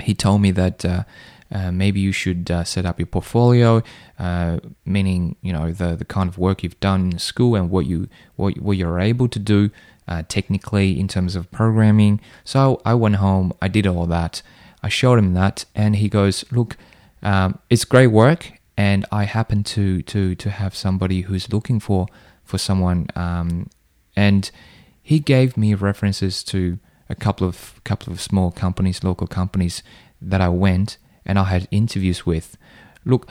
he 0.01 0.15
told 0.15 0.43
me 0.43 0.51
that. 0.53 0.85
Uh, 0.85 1.05
uh, 1.53 1.73
maybe 1.73 1.99
you 1.99 2.13
should 2.13 2.49
uh, 2.49 2.63
set 2.63 2.87
up 2.87 3.01
your 3.01 3.07
portfolio, 3.07 3.83
uh, 4.21 4.61
meaning 4.85 5.35
you 5.43 5.53
know 5.53 5.73
the 5.73 5.97
the 5.97 6.05
kind 6.05 6.29
of 6.29 6.39
work 6.39 6.63
you've 6.63 6.79
done 6.79 7.11
in 7.11 7.19
school 7.19 7.57
and 7.57 7.71
what 7.71 7.87
you 7.87 8.09
what 8.37 8.57
what 8.61 8.77
you're 8.77 9.01
able 9.01 9.27
to 9.27 9.41
do 9.41 9.69
uh, 10.11 10.25
technically 10.29 10.99
in 10.99 11.09
terms 11.09 11.37
of 11.37 11.51
programming. 11.51 12.21
So 12.45 12.83
I 12.85 12.95
went 12.95 13.17
home, 13.17 13.53
I 13.63 13.69
did 13.69 13.87
all 13.87 14.07
that. 14.07 14.43
I 14.83 14.89
showed 14.89 15.19
him 15.19 15.35
that, 15.35 15.65
and 15.75 15.97
he 15.97 16.09
goes, 16.09 16.45
"Look, 16.51 16.77
um, 17.23 17.59
it's 17.71 17.85
great 17.85 18.09
work, 18.09 18.53
and 18.77 19.07
I 19.13 19.25
happen 19.25 19.63
to 19.65 20.03
to 20.03 20.35
to 20.35 20.51
have 20.51 20.75
somebody 20.75 21.23
who's 21.23 21.53
looking 21.53 21.81
for 21.81 22.07
for 22.45 22.59
someone." 22.59 23.07
Um, 23.15 23.69
and 24.17 24.51
he 25.03 25.19
gave 25.19 25.57
me 25.57 25.75
references 25.75 26.43
to 26.45 26.79
a 27.09 27.15
couple 27.15 27.47
of 27.47 27.81
couple 27.85 28.13
of 28.13 28.21
small 28.21 28.51
companies, 28.51 29.05
local 29.05 29.27
companies 29.27 29.83
that 30.21 30.41
I 30.41 30.49
went 30.49 30.99
and 31.27 31.39
I 31.39 31.45
had 31.45 31.69
interviews 31.71 32.25
with. 32.25 32.57
Look, 33.05 33.29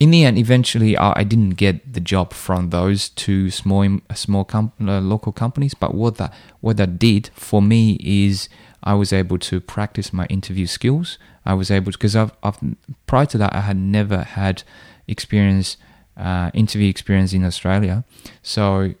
in 0.00 0.12
the 0.12 0.24
end, 0.24 0.38
eventually, 0.38 0.96
I 0.96 1.24
didn't 1.24 1.56
get 1.56 1.92
the 1.92 2.00
job 2.00 2.32
from 2.32 2.70
those 2.70 3.08
two 3.08 3.50
small 3.50 3.98
small 4.14 4.44
com- 4.44 4.72
uh, 4.80 5.00
local 5.00 5.32
companies. 5.32 5.74
But 5.74 5.92
what 5.92 6.16
that 6.18 6.32
what 6.60 6.76
that 6.76 6.98
did 7.00 7.30
for 7.34 7.60
me 7.60 7.98
is 8.00 8.48
I 8.82 8.94
was 8.94 9.12
able 9.12 9.38
to 9.38 9.60
practice 9.60 10.12
my 10.12 10.26
interview 10.26 10.66
skills. 10.66 11.18
I 11.44 11.54
was 11.54 11.70
able 11.70 11.90
to 11.90 11.98
because 11.98 12.14
I've, 12.14 12.30
I've, 12.44 12.58
prior 13.06 13.26
to 13.26 13.38
that 13.38 13.52
I 13.52 13.60
had 13.62 13.76
never 13.76 14.22
had 14.22 14.62
experience 15.08 15.76
uh, 16.16 16.52
interview 16.54 16.88
experience 16.88 17.32
in 17.32 17.44
Australia, 17.44 18.04
so 18.40 18.94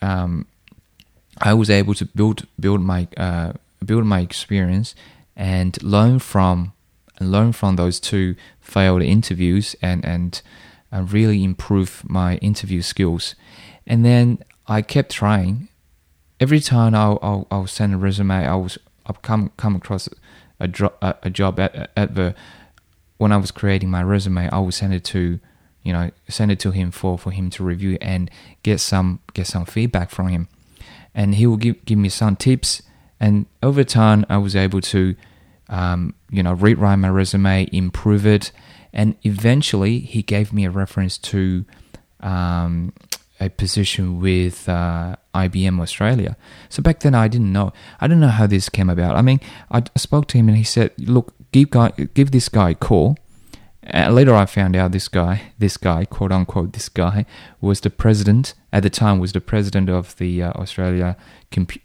um, 0.00 0.46
I 1.38 1.52
was 1.52 1.68
able 1.68 1.92
to 1.94 2.06
build 2.06 2.46
build 2.58 2.80
my 2.80 3.08
uh, 3.18 3.52
build 3.84 4.06
my 4.06 4.20
experience 4.20 4.94
and 5.36 5.82
learn 5.82 6.18
from 6.18 6.72
and 7.20 7.30
learn 7.30 7.52
from 7.52 7.76
those 7.76 8.00
two 8.00 8.34
failed 8.60 9.02
interviews 9.02 9.76
and 9.82 10.04
and 10.04 10.42
uh, 10.92 11.02
really 11.02 11.44
improve 11.44 12.02
my 12.08 12.36
interview 12.36 12.82
skills. 12.82 13.36
And 13.86 14.04
then 14.04 14.42
I 14.66 14.82
kept 14.82 15.12
trying. 15.12 15.68
Every 16.40 16.60
time 16.60 16.94
I'll, 16.94 17.18
I'll, 17.22 17.46
I'll 17.50 17.66
send 17.66 17.92
a 17.94 17.96
resume, 17.98 18.46
I 18.46 18.56
was 18.56 18.78
I'll 19.06 19.16
come 19.22 19.52
come 19.56 19.76
across 19.76 20.08
a, 20.58 20.66
dro- 20.66 20.94
a, 21.02 21.14
a 21.24 21.30
job 21.30 21.60
at, 21.60 21.94
the 21.94 22.34
when 23.18 23.32
I 23.32 23.36
was 23.36 23.50
creating 23.50 23.90
my 23.90 24.02
resume, 24.02 24.48
I 24.48 24.58
would 24.58 24.74
send 24.74 24.94
it 24.94 25.04
to 25.04 25.38
you 25.82 25.92
know 25.92 26.10
send 26.28 26.50
it 26.50 26.58
to 26.60 26.70
him 26.70 26.90
for, 26.90 27.18
for 27.18 27.30
him 27.30 27.50
to 27.50 27.64
review 27.64 27.98
and 28.00 28.30
get 28.62 28.80
some 28.80 29.20
get 29.34 29.46
some 29.46 29.66
feedback 29.66 30.10
from 30.10 30.28
him, 30.28 30.48
and 31.14 31.34
he 31.34 31.46
will 31.46 31.58
give 31.58 31.84
give 31.84 31.98
me 31.98 32.08
some 32.08 32.36
tips. 32.36 32.82
And 33.22 33.44
over 33.62 33.84
time, 33.84 34.24
I 34.30 34.38
was 34.38 34.56
able 34.56 34.80
to 34.80 35.14
um, 35.70 36.14
you 36.30 36.42
know, 36.42 36.52
rewrite 36.52 36.98
my 36.98 37.08
resume, 37.08 37.68
improve 37.72 38.26
it, 38.26 38.52
and 38.92 39.16
eventually 39.22 40.00
he 40.00 40.22
gave 40.22 40.52
me 40.52 40.64
a 40.64 40.70
reference 40.70 41.16
to 41.16 41.64
um, 42.20 42.92
a 43.40 43.48
position 43.48 44.20
with 44.20 44.68
uh, 44.68 45.16
IBM 45.34 45.80
Australia. 45.80 46.36
So 46.68 46.82
back 46.82 47.00
then 47.00 47.14
I 47.14 47.28
didn't 47.28 47.52
know. 47.52 47.72
I 48.00 48.06
don't 48.06 48.20
know 48.20 48.28
how 48.28 48.46
this 48.46 48.68
came 48.68 48.90
about. 48.90 49.16
I 49.16 49.22
mean, 49.22 49.40
I 49.70 49.84
spoke 49.96 50.26
to 50.28 50.38
him 50.38 50.48
and 50.48 50.58
he 50.58 50.64
said, 50.64 50.92
"Look, 50.98 51.32
give 51.52 51.70
guy, 51.70 51.90
give 52.14 52.32
this 52.32 52.48
guy 52.48 52.70
a 52.70 52.74
call." 52.74 53.16
And 53.82 54.14
later 54.14 54.34
I 54.34 54.44
found 54.44 54.76
out 54.76 54.92
this 54.92 55.08
guy, 55.08 55.52
this 55.58 55.76
guy, 55.76 56.04
quote 56.04 56.32
unquote, 56.32 56.74
this 56.74 56.88
guy 56.88 57.24
was 57.60 57.80
the 57.80 57.90
president 57.90 58.54
at 58.72 58.82
the 58.82 58.90
time 58.90 59.18
was 59.18 59.32
the 59.32 59.40
president 59.40 59.88
of 59.88 60.16
the 60.16 60.42
uh, 60.42 60.52
Australia 60.52 61.16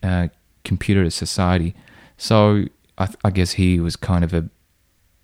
uh, 0.03 0.27
Computer 0.63 1.09
Society. 1.09 1.73
So 2.17 2.65
I, 2.97 3.09
I, 3.23 3.31
guess 3.31 3.53
he 3.53 3.79
was 3.79 3.95
kind 3.95 4.23
of 4.23 4.33
a, 4.33 4.49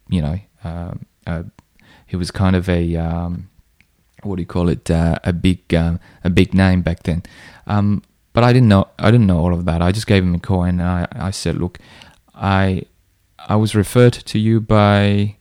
you 0.09 0.21
know, 0.21 0.39
um, 0.63 1.05
uh, 1.25 1.43
he 2.05 2.15
was 2.15 2.31
kind 2.31 2.55
of 2.55 2.67
a 2.67 2.95
um, 2.97 3.49
what 4.23 4.35
do 4.35 4.41
you 4.41 4.47
call 4.47 4.69
it? 4.69 4.89
Uh, 4.91 5.17
a 5.23 5.33
big 5.33 5.73
uh, 5.73 5.97
a 6.23 6.29
big 6.29 6.53
name 6.53 6.81
back 6.81 7.03
then. 7.03 7.23
Um, 7.67 8.03
but 8.33 8.43
I 8.43 8.53
didn't 8.53 8.69
know 8.69 8.87
I 8.99 9.11
didn't 9.11 9.27
know 9.27 9.39
all 9.39 9.53
of 9.53 9.65
that. 9.65 9.81
I 9.81 9.91
just 9.91 10.07
gave 10.07 10.23
him 10.23 10.35
a 10.35 10.39
call 10.39 10.63
and 10.63 10.81
I, 10.81 11.07
I 11.11 11.31
said, 11.31 11.55
look, 11.55 11.79
I 12.35 12.83
I 13.47 13.55
was 13.55 13.75
referred 13.75 14.13
to 14.13 14.39
you 14.39 14.61
by 14.61 15.35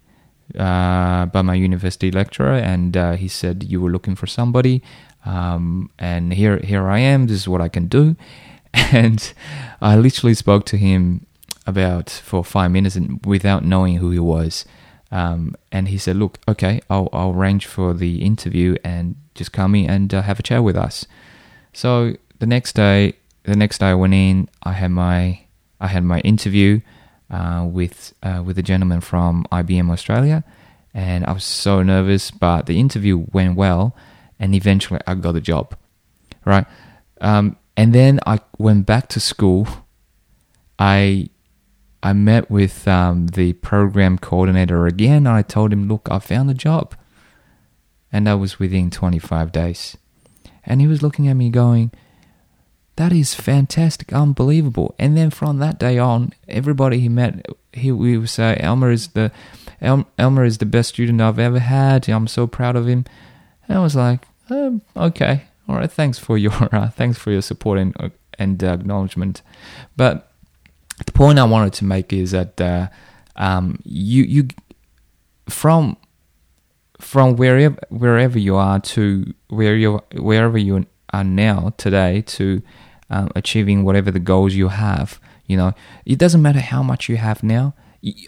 uh, 0.59 1.27
by 1.27 1.43
my 1.43 1.55
university 1.55 2.11
lecturer, 2.11 2.55
and 2.55 2.97
uh, 2.97 3.13
he 3.13 3.29
said 3.29 3.65
you 3.65 3.81
were 3.81 3.91
looking 3.91 4.17
for 4.17 4.27
somebody, 4.27 4.83
um, 5.25 5.91
and 5.99 6.33
here 6.33 6.59
here 6.59 6.89
I 6.89 6.99
am. 6.99 7.27
This 7.27 7.37
is 7.37 7.49
what 7.49 7.61
I 7.61 7.69
can 7.69 7.87
do, 7.87 8.17
and 8.75 9.33
I 9.81 9.97
literally 9.97 10.35
spoke 10.35 10.65
to 10.67 10.77
him 10.77 11.27
about 11.67 12.11
for 12.11 12.45
five 12.45 12.71
minutes 12.71 12.97
and 12.97 13.25
without 13.25 13.65
knowing 13.65 13.97
who 13.97 14.11
he 14.11 14.19
was. 14.19 14.65
Um, 15.13 15.57
and 15.73 15.89
he 15.89 15.99
said, 15.99 16.17
"Look, 16.17 16.39
okay, 16.47 16.81
I'll, 16.89 17.09
I'll 17.13 17.33
arrange 17.33 17.67
for 17.67 17.95
the 17.95 18.23
interview 18.23 18.77
and 18.85 19.17
just 19.35 19.53
come 19.53 19.75
in 19.75 19.91
and 19.91 20.15
uh, 20.15 20.23
have 20.23 20.39
a 20.39 20.43
chat 20.43 20.63
with 20.63 20.77
us." 20.77 21.07
So 21.73 22.15
the 22.39 22.47
next 22.47 22.75
day, 22.75 23.15
the 23.45 23.57
next 23.57 23.79
day 23.79 23.87
I 23.87 23.95
went 23.95 24.15
in. 24.15 24.49
I 24.63 24.73
had 24.73 24.91
my 24.93 25.41
I 25.81 25.89
had 25.89 26.05
my 26.05 26.21
interview 26.21 26.81
uh, 27.31 27.67
with 27.69 28.15
uh, 28.23 28.43
with 28.45 28.59
a 28.59 28.63
gentleman 28.63 29.01
from 29.01 29.47
IBM 29.51 29.91
Australia, 29.91 30.45
and 30.95 31.25
I 31.27 31.33
was 31.33 31.45
so 31.45 31.83
nervous, 31.83 32.31
but 32.31 32.67
the 32.67 32.79
interview 32.79 33.27
went 33.33 33.57
well, 33.57 33.97
and 34.39 34.55
eventually 34.55 35.01
I 35.07 35.15
got 35.15 35.33
the 35.33 35.41
job, 35.41 35.77
right? 36.45 36.67
Um, 37.21 37.57
and 37.77 37.93
then 37.93 38.21
I 38.27 38.41
went 38.59 38.87
back 38.87 39.09
to 39.09 39.21
school. 39.21 39.67
I 40.79 41.29
I 42.03 42.13
met 42.13 42.51
with 42.51 42.89
um, 42.89 43.27
the 43.29 43.53
program 43.55 44.19
coordinator 44.19 44.87
again, 44.87 45.27
I 45.27 45.43
told 45.43 45.73
him, 45.73 45.89
"Look, 45.89 46.09
I 46.11 46.19
found 46.19 46.51
a 46.51 46.55
job," 46.55 46.95
and 48.13 48.27
that 48.27 48.35
was 48.35 48.59
within 48.59 48.91
25 48.91 49.53
days. 49.53 49.97
And 50.65 50.81
he 50.81 50.87
was 50.87 51.03
looking 51.03 51.29
at 51.29 51.35
me, 51.35 51.51
going, 51.51 51.91
"That 52.97 53.13
is 53.13 53.35
fantastic, 53.35 54.13
unbelievable." 54.13 54.95
And 54.99 55.17
then 55.17 55.31
from 55.31 55.59
that 55.59 55.79
day 55.79 55.99
on, 55.99 56.33
everybody 56.49 57.01
he 57.01 57.09
met, 57.09 57.47
he 57.73 57.93
we 57.93 58.17
would 58.17 58.31
say, 58.31 58.57
"Elmer 58.61 58.91
is 58.91 59.09
the 59.09 59.31
El- 59.83 60.09
Elmer 60.19 60.45
is 60.45 60.59
the 60.59 60.67
best 60.67 60.91
student 60.91 61.21
I've 61.21 61.39
ever 61.39 61.59
had. 61.59 62.09
I'm 62.09 62.27
so 62.27 62.47
proud 62.47 62.77
of 62.77 62.87
him." 62.87 63.05
And 63.69 63.77
I 63.77 63.83
was 63.83 63.95
like, 63.95 64.27
um, 64.49 64.81
"Okay, 64.97 65.45
all 65.69 65.77
right, 65.77 65.93
thanks 65.93 66.19
for 66.19 66.39
your 66.39 66.53
uh, 66.73 66.89
thanks 66.89 67.19
for 67.19 67.31
your 67.31 67.43
support 67.43 67.79
and 67.79 67.95
uh, 68.01 68.09
and 68.39 68.65
uh, 68.65 68.69
acknowledgement." 68.69 69.43
But 69.97 70.30
the 71.07 71.13
point 71.13 71.39
I 71.39 71.45
wanted 71.45 71.73
to 71.75 71.85
make 71.85 72.13
is 72.13 72.33
that 72.33 72.61
uh, 72.61 72.89
um, 73.37 73.79
you 73.85 74.23
you 74.25 74.49
from 75.49 75.97
from 77.01 77.37
wherever 77.37 77.77
wherever 77.89 78.39
you 78.39 78.57
are 78.57 78.81
to 78.81 79.33
where 79.49 79.77
you 79.77 80.01
wherever 80.15 80.59
you 80.59 80.87
are 81.13 81.25
now 81.25 81.73
today 81.77 82.23
to 82.23 82.63
um, 83.09 83.31
achieving 83.35 83.85
whatever 83.85 84.11
the 84.11 84.21
goals 84.21 84.55
you 84.55 84.69
have. 84.69 85.21
You 85.47 85.57
know, 85.57 85.73
it 86.07 86.19
doesn't 86.19 86.43
matter 86.43 86.61
how 86.61 86.83
much 86.83 87.09
you 87.09 87.17
have 87.17 87.43
now. 87.43 87.75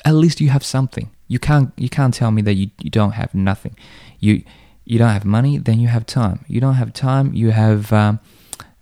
At 0.05 0.14
least 0.14 0.41
you 0.41 0.49
have 0.50 0.64
something. 0.64 1.11
You 1.29 1.38
can't 1.38 1.73
you 1.76 1.88
can't 1.88 2.12
tell 2.12 2.31
me 2.31 2.43
that 2.43 2.55
you, 2.55 2.71
you 2.81 2.91
don't 2.91 3.12
have 3.12 3.35
nothing. 3.35 3.76
You 4.19 4.43
you 4.85 4.99
don't 4.99 5.11
have 5.11 5.25
money, 5.25 5.59
then 5.59 5.79
you 5.79 5.88
have 5.88 6.07
time. 6.07 6.45
You 6.49 6.61
don't 6.61 6.75
have 6.75 6.93
time, 6.93 7.33
you 7.33 7.50
have 7.50 7.93
um, 7.93 8.19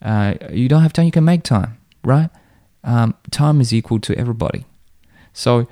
uh, 0.03 0.35
you 0.51 0.69
don't 0.69 0.83
have 0.83 0.93
time. 0.93 1.05
You 1.05 1.13
can 1.13 1.25
make 1.25 1.43
time, 1.43 1.79
right? 2.03 2.31
Um, 2.85 3.15
time 3.31 3.61
is 3.61 3.73
equal 3.73 4.01
to 4.01 4.17
everybody. 4.17 4.65
So 5.33 5.69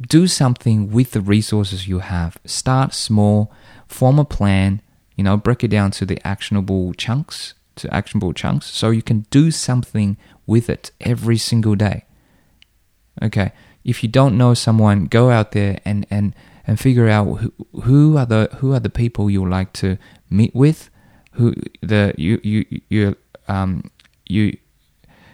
do 0.00 0.26
something 0.26 0.90
with 0.90 1.12
the 1.12 1.20
resources 1.20 1.88
you 1.88 2.00
have. 2.00 2.38
Start 2.44 2.94
small, 2.94 3.52
form 3.86 4.18
a 4.18 4.24
plan, 4.24 4.80
you 5.16 5.24
know, 5.24 5.36
break 5.36 5.64
it 5.64 5.68
down 5.68 5.90
to 5.92 6.06
the 6.06 6.24
actionable 6.26 6.94
chunks, 6.94 7.54
to 7.76 7.92
actionable 7.92 8.32
chunks, 8.32 8.66
so 8.66 8.90
you 8.90 9.02
can 9.02 9.26
do 9.30 9.50
something 9.50 10.16
with 10.46 10.70
it 10.70 10.90
every 11.00 11.36
single 11.36 11.74
day. 11.74 12.04
Okay. 13.22 13.52
If 13.84 14.02
you 14.02 14.08
don't 14.08 14.36
know 14.36 14.54
someone, 14.54 15.06
go 15.06 15.30
out 15.30 15.52
there 15.52 15.80
and, 15.84 16.06
and, 16.10 16.34
and 16.66 16.78
figure 16.78 17.08
out 17.08 17.24
who, 17.38 17.52
who 17.82 18.16
are 18.18 18.26
the 18.26 18.50
who 18.56 18.74
are 18.74 18.80
the 18.80 18.90
people 18.90 19.30
you 19.30 19.48
like 19.48 19.72
to 19.74 19.96
meet 20.28 20.54
with, 20.54 20.90
who 21.32 21.54
the 21.80 22.14
you 22.18 22.38
you 22.42 22.80
you 22.90 23.16
um 23.48 23.90
you 24.26 24.56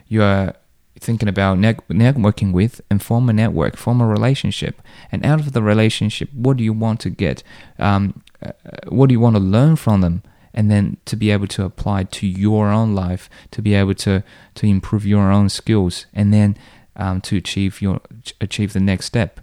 you 0.07 0.23
are 0.23 0.54
thinking 0.98 1.28
about 1.28 1.58
networking 1.58 2.52
with 2.52 2.80
and 2.88 3.02
form 3.02 3.28
a 3.28 3.32
network, 3.32 3.76
form 3.76 4.00
a 4.00 4.06
relationship. 4.06 4.80
And 5.10 5.24
out 5.24 5.40
of 5.40 5.52
the 5.52 5.62
relationship, 5.62 6.32
what 6.32 6.56
do 6.56 6.64
you 6.64 6.72
want 6.72 7.00
to 7.00 7.10
get? 7.10 7.42
Um, 7.78 8.22
uh, 8.44 8.52
what 8.88 9.08
do 9.08 9.12
you 9.12 9.20
want 9.20 9.36
to 9.36 9.42
learn 9.42 9.76
from 9.76 10.00
them? 10.00 10.22
And 10.52 10.70
then 10.70 10.98
to 11.06 11.16
be 11.16 11.30
able 11.30 11.48
to 11.48 11.64
apply 11.64 12.04
to 12.04 12.26
your 12.26 12.68
own 12.68 12.94
life, 12.94 13.28
to 13.50 13.60
be 13.60 13.74
able 13.74 13.94
to, 13.94 14.22
to 14.54 14.66
improve 14.66 15.04
your 15.04 15.32
own 15.32 15.48
skills, 15.48 16.06
and 16.14 16.32
then 16.32 16.56
um, 16.96 17.20
to 17.22 17.36
achieve 17.36 17.82
your 17.82 18.00
achieve 18.40 18.72
the 18.72 18.80
next 18.80 19.06
step, 19.06 19.40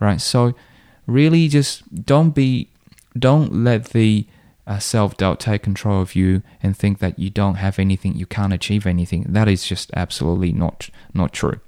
right? 0.00 0.18
So, 0.18 0.54
really, 1.06 1.48
just 1.48 2.06
don't 2.06 2.30
be, 2.30 2.70
don't 3.18 3.64
let 3.64 3.90
the 3.90 4.26
uh, 4.66 4.78
self 4.78 5.16
doubt 5.16 5.40
take 5.40 5.62
control 5.62 6.00
of 6.02 6.14
you 6.14 6.42
and 6.62 6.76
think 6.76 6.98
that 6.98 7.18
you 7.18 7.30
don't 7.30 7.56
have 7.56 7.78
anything, 7.78 8.14
you 8.14 8.26
can't 8.26 8.52
achieve 8.52 8.86
anything. 8.86 9.24
That 9.28 9.48
is 9.48 9.64
just 9.64 9.90
absolutely 9.94 10.52
not 10.52 10.90
not 11.14 11.32
true. 11.32 11.60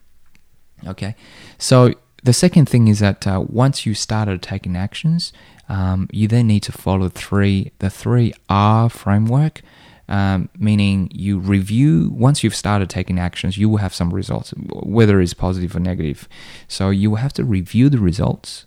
Okay, 0.86 1.14
so 1.58 1.94
the 2.22 2.32
second 2.32 2.68
thing 2.68 2.88
is 2.88 2.98
that 2.98 3.26
uh, 3.26 3.44
once 3.48 3.86
you 3.86 3.94
started 3.94 4.42
taking 4.42 4.76
actions, 4.76 5.32
um, 5.68 6.08
you 6.12 6.26
then 6.26 6.46
need 6.46 6.62
to 6.64 6.72
follow 6.72 7.08
three 7.08 7.72
the 7.78 7.90
three 7.90 8.32
R 8.48 8.90
framework. 8.90 9.62
Um, 10.10 10.48
meaning 10.58 11.10
you 11.12 11.38
review 11.38 12.10
once 12.14 12.42
you've 12.42 12.54
started 12.54 12.88
taking 12.88 13.18
actions 13.18 13.58
you 13.58 13.68
will 13.68 13.76
have 13.76 13.92
some 13.92 14.08
results 14.14 14.54
whether 14.56 15.20
it's 15.20 15.34
positive 15.34 15.76
or 15.76 15.80
negative 15.80 16.26
so 16.66 16.88
you 16.88 17.10
will 17.10 17.18
have 17.18 17.34
to 17.34 17.44
review 17.44 17.90
the 17.90 17.98
results 17.98 18.64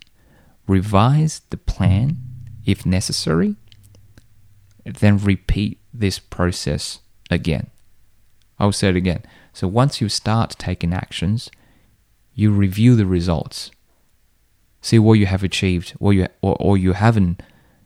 revise 0.67 1.41
the 1.49 1.57
plan 1.57 2.17
if 2.63 2.85
necessary 2.85 3.55
then 4.85 5.17
repeat 5.17 5.79
this 5.93 6.19
process 6.19 6.99
again. 7.29 7.69
I'll 8.59 8.71
say 8.71 8.89
it 8.89 8.95
again. 8.95 9.23
So 9.53 9.67
once 9.67 10.01
you 10.01 10.09
start 10.09 10.55
taking 10.57 10.93
actions, 10.93 11.49
you 12.33 12.51
review 12.51 12.95
the 12.95 13.05
results. 13.05 13.71
See 14.81 14.99
what 14.99 15.13
you 15.13 15.25
have 15.25 15.43
achieved, 15.43 15.91
what 15.91 16.11
you 16.11 16.27
or, 16.41 16.55
or 16.59 16.77
you 16.77 16.93
haven't 16.93 17.41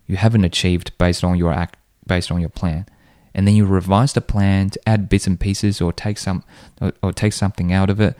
you 0.05 0.17
haven't 0.17 0.43
achieved 0.43 0.97
based 0.97 1.23
on 1.23 1.37
your 1.37 1.51
act 1.51 1.77
based 2.05 2.31
on 2.31 2.39
your 2.39 2.49
plan. 2.49 2.85
And 3.33 3.47
then 3.47 3.55
you 3.55 3.65
revise 3.65 4.13
the 4.13 4.21
plan 4.21 4.69
to 4.69 4.79
add 4.87 5.09
bits 5.09 5.27
and 5.27 5.39
pieces 5.39 5.81
or 5.81 5.91
take 5.91 6.17
some 6.17 6.43
or, 6.79 6.93
or 7.01 7.11
take 7.11 7.33
something 7.33 7.73
out 7.73 7.89
of 7.89 7.99
it. 7.99 8.15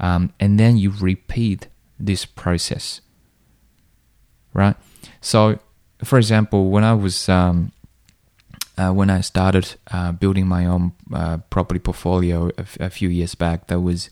Um, 0.00 0.32
and 0.38 0.58
then 0.58 0.76
you 0.76 0.90
repeat 0.90 1.68
this 1.98 2.24
process. 2.24 3.00
Right? 4.52 4.76
So 5.20 5.58
for 6.04 6.18
example, 6.18 6.70
when 6.70 6.84
I 6.84 6.94
was 6.94 7.28
um, 7.28 7.72
uh, 8.78 8.92
when 8.92 9.10
I 9.10 9.20
started 9.20 9.74
uh, 9.90 10.12
building 10.12 10.46
my 10.46 10.64
own 10.64 10.92
uh, 11.12 11.38
property 11.50 11.80
portfolio 11.80 12.48
a, 12.56 12.60
f- 12.60 12.80
a 12.80 12.90
few 12.90 13.08
years 13.08 13.34
back, 13.34 13.66
that 13.66 13.80
was 13.80 14.08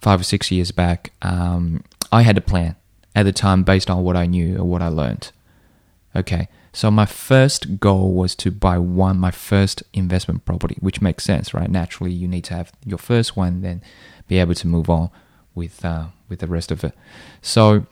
five 0.00 0.20
or 0.20 0.24
six 0.24 0.50
years 0.50 0.70
back, 0.70 1.12
um, 1.22 1.82
I 2.12 2.22
had 2.22 2.38
a 2.38 2.40
plan 2.40 2.76
at 3.14 3.24
the 3.24 3.32
time 3.32 3.64
based 3.64 3.90
on 3.90 4.04
what 4.04 4.16
I 4.16 4.26
knew 4.26 4.58
or 4.58 4.64
what 4.64 4.82
I 4.82 4.88
learned. 4.88 5.32
Okay, 6.14 6.48
so 6.72 6.90
my 6.90 7.06
first 7.06 7.80
goal 7.80 8.14
was 8.14 8.34
to 8.36 8.50
buy 8.50 8.78
one, 8.78 9.18
my 9.18 9.32
first 9.32 9.82
investment 9.92 10.44
property, 10.44 10.76
which 10.80 11.02
makes 11.02 11.24
sense, 11.24 11.52
right? 11.52 11.70
Naturally, 11.70 12.12
you 12.12 12.28
need 12.28 12.44
to 12.44 12.54
have 12.54 12.72
your 12.86 12.98
first 12.98 13.36
one, 13.36 13.62
then 13.62 13.82
be 14.28 14.38
able 14.38 14.54
to 14.54 14.66
move 14.66 14.88
on 14.88 15.10
with 15.54 15.84
uh, 15.84 16.06
with 16.28 16.38
the 16.38 16.46
rest 16.46 16.70
of 16.70 16.84
it. 16.84 16.94
So 17.42 17.86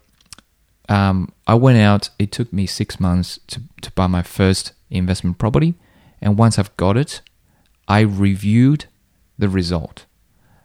um, 0.89 1.33
I 1.49 1.55
went 1.55 1.79
out. 1.79 2.11
It 2.19 2.31
took 2.31 2.53
me 2.53 2.67
six 2.67 3.01
months 3.01 3.41
to 3.49 3.61
to 3.83 3.91
buy 3.93 4.07
my 4.07 4.23
first 4.23 4.73
investment 4.89 5.39
property 5.39 5.75
and 6.27 6.37
once 6.37 6.59
I've 6.59 6.77
got 6.77 6.97
it, 6.97 7.23
I 7.87 8.01
reviewed 8.01 8.87
the 9.39 9.49
result. 9.49 10.07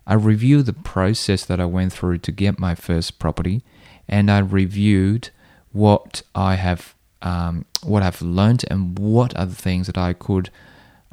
I 0.08 0.15
reviewed 0.15 0.65
the 0.65 0.74
process 0.74 1.45
that 1.45 1.60
I 1.60 1.65
went 1.65 1.93
through 1.93 2.17
to 2.17 2.32
get 2.32 2.58
my 2.58 2.74
first 2.74 3.19
property, 3.19 3.62
and 4.08 4.32
I 4.32 4.39
reviewed 4.39 5.30
what 5.71 6.24
I 6.34 6.56
have, 6.56 6.95
um, 7.21 7.65
what 7.84 8.02
I've 8.02 8.24
learned, 8.24 8.65
and 8.71 8.97
what 8.97 9.38
are 9.38 9.45
the 9.45 9.54
things 9.54 9.86
that 9.86 10.00
I 10.00 10.13
could, 10.13 10.50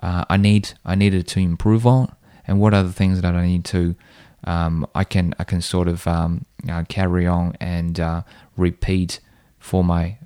uh, 0.03 0.25
I 0.31 0.39
need, 0.39 0.73
I 0.83 0.95
needed 0.95 1.29
to 1.29 1.41
improve 1.41 1.87
on, 1.87 2.11
and 2.47 2.59
what 2.59 2.73
are 2.73 2.83
the 2.83 2.95
things 2.95 3.21
that 3.21 3.35
I 3.35 3.47
need 3.47 3.67
to, 3.67 3.97
um, 4.45 4.87
I 4.95 5.05
can, 5.05 5.35
I 5.39 5.45
can 5.45 5.61
sort 5.61 5.89
of 5.89 6.07
um, 6.07 6.47
uh, 6.67 6.85
carry 6.89 7.27
on 7.27 7.55
and 7.61 8.01
uh, 8.01 8.23
repeat 8.57 9.21
for 9.59 9.85
my, 9.85 10.17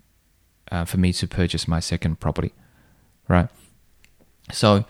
uh, 0.70 0.84
for 0.84 0.98
me 0.98 1.12
to 1.14 1.26
purchase 1.26 1.66
my 1.66 1.80
second 1.80 2.20
property, 2.20 2.52
right? 3.26 3.48
So 4.52 4.84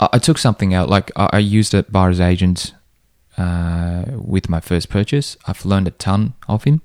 I, 0.00 0.08
I 0.14 0.18
took 0.18 0.38
something 0.38 0.74
out, 0.74 0.88
like 0.88 1.10
I, 1.16 1.30
I 1.34 1.38
used 1.38 1.74
a 1.74 1.82
buyer's 1.84 2.20
agent 2.20 2.74
uh, 3.38 4.04
with 4.08 4.48
my 4.48 4.60
first 4.60 4.88
purchase. 4.88 5.36
I've 5.46 5.64
learned 5.64 5.88
a 5.88 5.92
ton 5.92 6.34
of 6.48 6.64
him. 6.64 6.82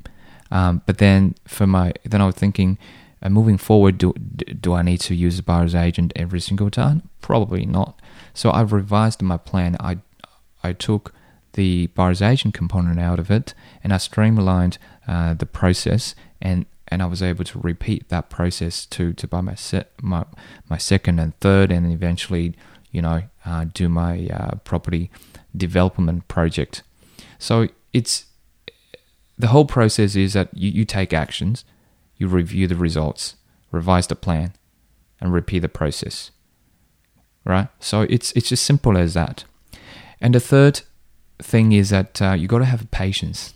Um, 0.50 0.82
but 0.86 0.98
then 0.98 1.36
for 1.46 1.68
my, 1.68 1.94
then 2.06 2.22
I 2.22 2.26
was 2.26 2.36
thinking, 2.36 2.78
uh, 3.22 3.30
moving 3.30 3.58
forward, 3.58 3.98
do, 3.98 4.13
do 4.13 4.74
I 4.74 4.82
need 4.82 5.00
to 5.02 5.16
use 5.16 5.40
a 5.40 5.44
buyer's 5.44 5.76
agent 5.76 6.13
every 6.16 6.40
single 6.40 6.70
time? 6.70 7.10
Probably 7.22 7.66
not. 7.66 8.00
So 8.34 8.52
I've 8.52 8.72
revised 8.72 9.22
my 9.22 9.38
plan. 9.38 9.76
I, 9.80 9.98
I 10.63 10.74
took 10.74 11.13
the 11.54 11.88
buyer's 11.88 12.22
agent 12.22 12.54
component 12.54 13.00
out 13.00 13.20
of 13.20 13.32
it 13.32 13.54
and 13.84 13.92
I 13.92 13.98
streamlined 13.98 14.78
uh, 15.08 15.34
the 15.34 15.46
process 15.46 16.13
and 16.40 16.66
and 16.89 17.02
I 17.02 17.06
was 17.06 17.21
able 17.21 17.43
to 17.45 17.60
repeat 17.60 18.10
that 18.10 18.30
process 18.30 18.86
to 18.88 19.13
to 19.13 19.28
buy 19.28 19.41
my 19.41 19.56
my 20.02 20.26
my 20.69 20.78
second 20.78 21.19
and 21.19 21.39
third, 21.39 21.71
and 21.71 21.91
eventually, 21.91 22.56
you 22.91 23.02
know, 23.02 23.23
uh, 23.45 23.65
do 23.73 23.89
my 23.89 24.28
uh, 24.28 24.56
property 24.63 25.10
development 25.56 26.28
project. 26.28 26.84
So 27.39 27.67
it's 27.93 28.26
the 29.38 29.47
whole 29.47 29.65
process 29.65 30.15
is 30.15 30.34
that 30.34 30.50
you, 30.54 30.71
you 30.71 30.86
take 30.86 31.13
actions, 31.13 31.63
you 32.17 32.28
review 32.28 32.67
the 32.67 32.76
results, 32.76 33.36
revise 33.71 34.08
the 34.08 34.15
plan, 34.15 34.54
and 35.21 35.34
repeat 35.34 35.60
the 35.60 35.69
process. 35.69 36.32
Right. 37.43 37.67
So 37.80 38.02
it's 38.02 38.32
it's 38.34 38.52
as 38.52 38.60
simple 38.60 38.97
as 38.97 39.13
that. 39.13 39.45
And 40.19 40.34
the 40.34 40.39
third 40.39 40.82
thing 41.39 41.71
is 41.71 41.89
that 41.91 42.21
uh, 42.21 42.34
you 42.34 42.47
got 42.47 42.60
to 42.60 42.65
have 42.65 42.89
patience. 42.91 43.54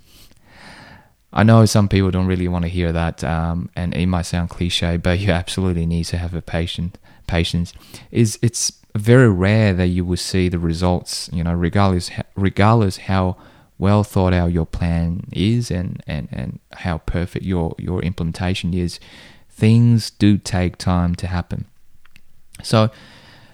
I 1.34 1.44
know 1.44 1.66
some 1.66 1.88
people 1.88 2.12
don't 2.12 2.28
really 2.28 2.48
want 2.48 2.64
to 2.64 2.70
hear 2.70 2.92
that, 2.92 3.24
um, 3.24 3.70
and 3.76 3.94
it 3.94 4.08
might 4.08 4.24
sound 4.24 4.50
cliche, 4.50 4.98
but 4.98 5.20
you 5.20 5.32
absolutely 5.32 5.86
need 5.86 6.06
to 6.06 6.18
have 6.18 6.34
a 6.34 6.42
patient 6.42 6.98
patience. 7.28 7.74
Is 8.12 8.38
it's 8.42 8.74
very 8.96 9.30
rare 9.30 9.74
that 9.74 9.88
you 9.88 10.04
will 10.04 10.18
see 10.18 10.50
the 10.50 10.60
results, 10.60 11.30
you 11.32 11.44
know, 11.44 11.54
regardless 11.54 12.12
regardless 12.36 12.98
how 12.98 13.38
well 13.82 14.04
thought 14.04 14.32
out 14.32 14.52
your 14.52 14.66
plan 14.66 15.24
is 15.32 15.72
and, 15.72 16.04
and, 16.06 16.28
and 16.32 16.60
how 16.72 17.00
perfect 17.00 17.44
your, 17.44 17.74
your 17.80 18.00
implementation 18.04 18.76
is, 18.76 19.00
things 19.50 20.12
do 20.12 20.38
take 20.38 20.78
time 20.78 21.16
to 21.16 21.26
happen. 21.26 21.66
So 22.62 22.92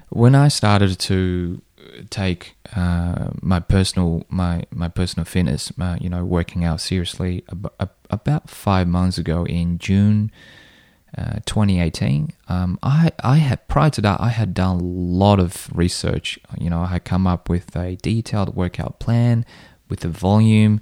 when 0.10 0.36
I 0.36 0.50
started 0.50 1.00
to 1.00 1.62
take 2.10 2.56
uh, 2.76 3.32
my 3.42 3.60
personal 3.60 4.26
my 4.30 4.64
my 4.74 4.88
personal 4.88 5.26
fitness, 5.26 5.76
my, 5.78 5.98
you 5.98 6.10
know, 6.10 6.26
working 6.26 6.64
out 6.64 6.82
seriously 6.82 7.44
ab- 7.50 7.92
about 8.10 8.50
five 8.50 8.88
months 8.88 9.18
ago 9.18 9.46
in 9.46 9.78
June 9.78 10.32
uh, 11.18 11.40
2018. 11.46 12.34
Um, 12.48 12.80
I 12.84 13.12
I 13.24 13.38
had 13.38 13.68
prior 13.68 13.90
to 13.92 14.02
that 14.02 14.22
I 14.22 14.30
had 14.30 14.54
done 14.54 14.78
a 14.78 14.84
lot 14.84 15.40
of 15.40 15.70
research. 15.74 16.40
You 16.58 16.70
know, 16.70 16.82
I 16.82 16.88
had 16.88 17.06
come 17.06 17.28
up 17.28 17.50
with 17.50 17.76
a 17.76 17.96
detailed 17.98 18.56
workout 18.56 19.00
plan 19.00 19.46
with 19.90 20.02
the 20.02 20.10
volume, 20.10 20.82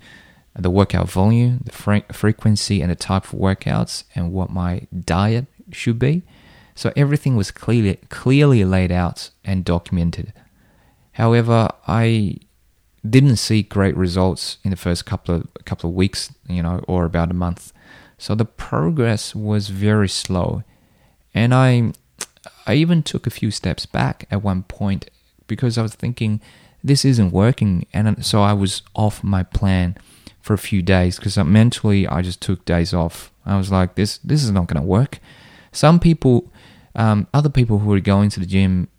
the 0.56 0.70
workout 0.70 1.10
volume, 1.10 1.62
the 1.64 1.72
fre- 1.72 2.12
frequency, 2.12 2.82
and 2.82 2.92
the 2.92 2.96
type 2.96 3.26
of 3.26 3.40
workouts, 3.40 4.04
and 4.16 4.32
what 4.32 4.50
my 4.50 4.88
diet 5.00 5.46
should 5.72 6.00
be. 6.00 6.24
So 6.76 6.92
everything 6.96 7.36
was 7.36 7.52
clearly 7.52 8.00
clearly 8.10 8.66
laid 8.66 8.92
out 8.92 9.30
and 9.44 9.64
documented. 9.64 10.34
However, 11.16 11.70
I 11.88 12.38
didn't 13.10 13.38
see 13.38 13.64
great 13.64 13.96
results 13.96 14.58
in 14.64 14.72
the 14.72 14.76
first 14.76 15.06
couple 15.06 15.36
of 15.36 15.48
couple 15.64 15.90
of 15.90 15.96
weeks, 15.96 16.34
you 16.50 16.62
know, 16.62 16.84
or 16.88 17.06
about 17.06 17.32
a 17.32 17.34
month. 17.34 17.72
So 18.18 18.36
the 18.36 18.46
progress 18.46 19.34
was 19.34 19.70
very 19.70 20.10
slow, 20.10 20.64
and 21.34 21.54
I 21.54 21.94
I 22.68 22.76
even 22.76 23.02
took 23.02 23.26
a 23.26 23.38
few 23.40 23.50
steps 23.50 23.86
back 23.86 24.28
at 24.30 24.44
one 24.44 24.64
point 24.64 25.10
because 25.48 25.78
I 25.78 25.84
was 25.84 25.96
thinking 25.96 26.42
this 26.84 27.06
isn't 27.06 27.32
working, 27.32 27.86
and 27.94 28.26
so 28.26 28.42
I 28.42 28.52
was 28.52 28.82
off 28.94 29.24
my 29.24 29.44
plan 29.44 29.96
for 30.42 30.54
a 30.54 30.58
few 30.58 30.82
days 30.82 31.16
because 31.16 31.38
mentally 31.38 32.06
I 32.08 32.22
just 32.22 32.42
took 32.42 32.66
days 32.66 32.94
off. 32.94 33.32
I 33.46 33.56
was 33.56 33.72
like, 33.72 33.96
this 33.96 34.18
this 34.18 34.44
is 34.44 34.52
not 34.52 34.68
going 34.68 34.82
to 34.82 34.88
work. 34.88 35.20
Some 35.72 35.98
people, 35.98 36.52
um, 36.94 37.28
other 37.34 37.50
people 37.50 37.80
who 37.80 37.90
were 37.90 38.02
going 38.02 38.30
to 38.32 38.42
the 38.42 38.46
gym, 38.46 38.90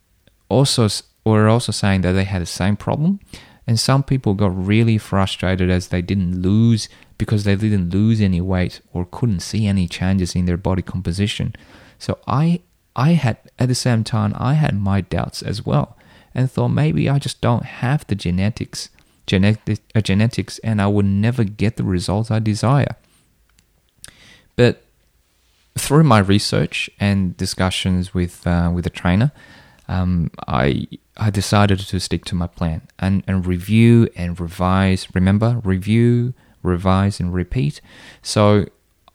also 0.49 0.89
were 1.33 1.49
also 1.49 1.73
saying 1.73 2.03
that 2.03 2.13
they 2.13 2.25
had 2.25 2.43
the 2.43 2.47
same 2.47 2.77
problem, 2.77 3.21
and 3.67 3.79
some 3.79 4.03
people 4.03 4.35
got 4.35 4.67
really 4.67 4.99
frustrated 4.99 5.71
as 5.71 5.89
they 5.89 6.03
didn't 6.03 6.41
lose 6.41 6.89
because 7.19 7.45
they 7.45 7.57
didn't 7.57 7.91
lose 7.91 8.21
any 8.21 8.41
weight 8.41 8.81
or 8.93 9.07
couldn't 9.07 9.41
see 9.41 9.67
any 9.67 9.89
changes 9.89 10.35
in 10.35 10.47
their 10.47 10.57
body 10.57 10.83
composition. 10.83 11.55
So 11.99 12.19
I 12.27 12.61
I 12.95 13.13
had 13.13 13.39
at 13.59 13.69
the 13.69 13.75
same 13.75 14.05
time 14.05 14.35
I 14.37 14.55
had 14.55 14.79
my 14.79 15.01
doubts 15.01 15.43
as 15.43 15.65
well 15.65 15.97
and 16.35 16.51
thought 16.51 16.69
maybe 16.69 17.09
I 17.09 17.19
just 17.19 17.41
don't 17.41 17.65
have 17.65 18.07
the 18.07 18.15
genetics 18.15 18.91
genetic, 19.27 19.81
uh, 19.95 20.01
genetics 20.01 20.59
and 20.61 20.81
I 20.81 20.87
would 20.87 21.07
never 21.07 21.45
get 21.45 21.77
the 21.77 21.85
results 21.85 22.31
I 22.31 22.39
desire. 22.39 22.97
But 24.55 24.85
through 25.77 26.05
my 26.05 26.19
research 26.19 26.89
and 26.99 27.37
discussions 27.37 28.15
with 28.15 28.47
uh, 28.47 28.71
with 28.73 28.87
a 28.87 28.91
trainer, 28.91 29.33
um, 29.89 30.31
I 30.47 30.87
I 31.17 31.31
decided 31.31 31.79
to 31.79 32.01
stick 32.01 32.25
to 32.27 32.35
my 32.35 32.47
plan 32.47 32.89
and, 32.99 33.23
and 33.27 33.47
review 33.47 34.09
and 34.17 34.39
revise. 34.39 35.09
Remember, 35.15 35.61
review, 35.65 36.35
revise, 36.63 37.21
and 37.21 37.33
repeat. 37.33 37.81
So 38.23 38.67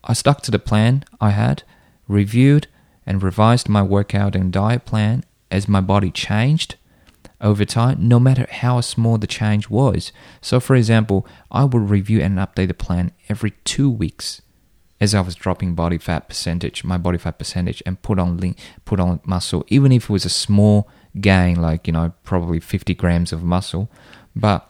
I 0.04 0.14
stuck 0.14 0.42
to 0.44 0.52
the 0.52 0.60
plan 0.60 1.04
I 1.20 1.32
had, 1.32 1.64
reviewed 2.08 2.68
and 3.06 3.22
revised 3.22 3.70
my 3.70 3.84
workout 3.84 4.36
and 4.36 4.52
diet 4.52 4.86
plan 4.86 5.24
as 5.50 5.68
my 5.68 5.82
body 5.82 6.12
changed 6.12 6.76
over 7.40 7.66
time, 7.66 8.08
no 8.08 8.20
matter 8.20 8.48
how 8.50 8.82
small 8.82 9.18
the 9.18 9.28
change 9.28 9.70
was. 9.70 10.12
So, 10.42 10.60
for 10.60 10.76
example, 10.76 11.26
I 11.50 11.66
would 11.66 11.90
review 11.90 12.22
and 12.22 12.38
update 12.38 12.68
the 12.68 12.74
plan 12.74 13.12
every 13.30 13.52
two 13.64 13.90
weeks 13.90 14.42
as 15.00 15.16
I 15.16 15.22
was 15.22 15.34
dropping 15.34 15.74
body 15.74 15.98
fat 15.98 16.30
percentage, 16.30 16.84
my 16.84 16.98
body 16.98 17.18
fat 17.18 17.40
percentage, 17.40 17.82
and 17.88 18.02
put 18.04 18.20
on 18.20 18.38
lean, 18.38 18.56
put 18.86 19.00
on 19.00 19.20
muscle, 19.26 19.66
even 19.68 19.92
if 19.92 20.04
it 20.04 20.10
was 20.10 20.26
a 20.26 20.30
small 20.30 20.88
gain, 21.20 21.62
like 21.62 21.88
you 21.88 21.94
know, 21.94 22.14
probably 22.24 22.60
50 22.60 22.94
grams 22.96 23.34
of 23.34 23.44
muscle, 23.44 23.90
but 24.36 24.70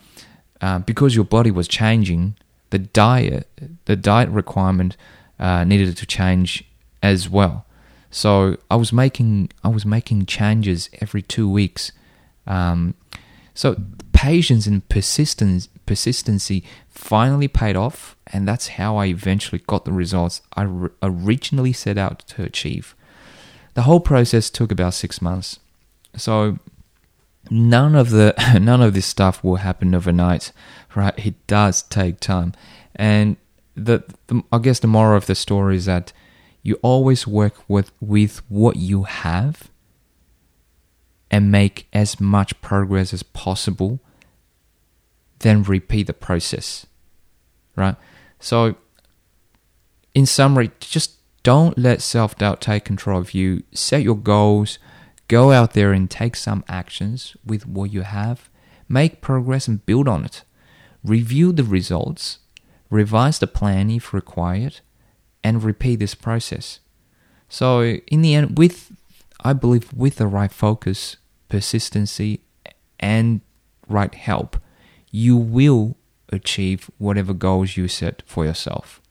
uh, 0.62 0.80
because 0.80 1.16
your 1.16 1.26
body 1.26 1.52
was 1.52 1.68
changing, 1.68 2.36
the 2.70 2.80
diet, 2.80 3.48
the 3.86 3.96
diet 3.96 4.30
requirement 4.30 4.96
uh, 5.40 5.64
needed 5.64 5.98
to 5.98 6.06
change 6.06 6.64
as 7.02 7.30
well. 7.30 7.66
So 8.10 8.58
I 8.70 8.76
was 8.76 8.92
making 8.92 9.50
I 9.64 9.70
was 9.70 9.86
making 9.86 10.26
changes 10.26 10.90
every 11.00 11.22
two 11.22 11.50
weeks. 11.50 11.92
Um, 12.46 12.96
so 13.54 13.76
patience 14.14 14.68
and 14.68 14.88
persistence 14.90 15.68
persistency 15.86 16.64
finally 16.90 17.48
paid 17.48 17.76
off, 17.76 18.16
and 18.28 18.48
that's 18.48 18.70
how 18.70 18.98
I 18.98 19.08
eventually 19.08 19.64
got 19.66 19.86
the 19.86 19.92
results 19.92 20.42
I 20.56 20.68
originally 21.02 21.74
set 21.74 21.98
out 21.98 22.20
to 22.28 22.44
achieve. 22.44 22.96
The 23.74 23.84
whole 23.84 24.02
process 24.02 24.50
took 24.50 24.72
about 24.72 24.94
six 24.94 25.22
months. 25.22 25.60
So 26.16 26.58
none 27.50 27.96
of 27.96 28.10
the 28.10 28.34
none 28.62 28.82
of 28.82 28.94
this 28.94 29.06
stuff 29.06 29.44
will 29.44 29.58
happen 29.58 29.96
overnight, 29.96 30.52
right? 30.96 31.14
It 31.18 31.48
does 31.48 31.84
take 31.84 32.20
time, 32.20 32.54
and 32.96 33.38
the, 33.76 34.04
the 34.28 34.44
I 34.52 34.60
guess 34.60 34.80
the 34.80 34.88
moral 34.88 35.18
of 35.18 35.26
the 35.26 35.36
story 35.36 35.78
is 35.78 35.86
that 35.86 36.14
you 36.64 36.76
always 36.82 37.26
work 37.26 37.56
with 37.68 37.92
with 38.00 38.42
what 38.50 38.76
you 38.76 39.04
have 39.04 39.70
and 41.30 41.52
make 41.52 41.88
as 41.94 42.20
much 42.20 42.60
progress 42.62 43.14
as 43.14 43.24
possible 43.24 44.02
then 45.40 45.64
repeat 45.64 46.06
the 46.06 46.14
process 46.14 46.86
right? 47.76 47.96
So 48.40 48.76
in 50.14 50.26
summary 50.26 50.72
just 50.80 51.18
don't 51.44 51.78
let 51.78 52.02
self-doubt 52.02 52.62
take 52.62 52.86
control 52.86 53.20
of 53.20 53.34
you. 53.34 53.64
Set 53.74 54.04
your 54.04 54.18
goals 54.18 54.78
go 55.38 55.52
out 55.52 55.72
there 55.74 55.92
and 55.94 56.10
take 56.10 56.36
some 56.36 56.64
actions 56.68 57.36
with 57.46 57.64
what 57.66 57.92
you 57.96 58.02
have 58.02 58.50
make 58.88 59.22
progress 59.22 59.68
and 59.70 59.86
build 59.86 60.08
on 60.08 60.26
it 60.26 60.44
review 61.04 61.52
the 61.52 61.64
results 61.80 62.40
revise 62.92 63.40
the 63.40 63.48
plan 63.48 63.90
if 63.90 64.14
required, 64.14 64.82
and 65.44 65.64
repeat 65.64 65.96
this 65.96 66.14
process. 66.14 66.80
So, 67.50 67.82
in 67.82 68.22
the 68.22 68.36
end, 68.36 68.60
with 68.60 68.92
I 69.44 69.54
believe 69.54 69.92
with 69.92 70.18
the 70.18 70.28
right 70.28 70.52
focus, 70.52 71.18
persistency, 71.50 72.42
and 73.00 73.42
right 73.88 74.14
help, 74.14 74.58
you 75.10 75.36
will 75.36 75.98
achieve 76.30 76.92
whatever 77.00 77.34
goals 77.34 77.76
you 77.76 77.88
set 77.88 78.22
for 78.28 78.46
yourself. 78.46 79.02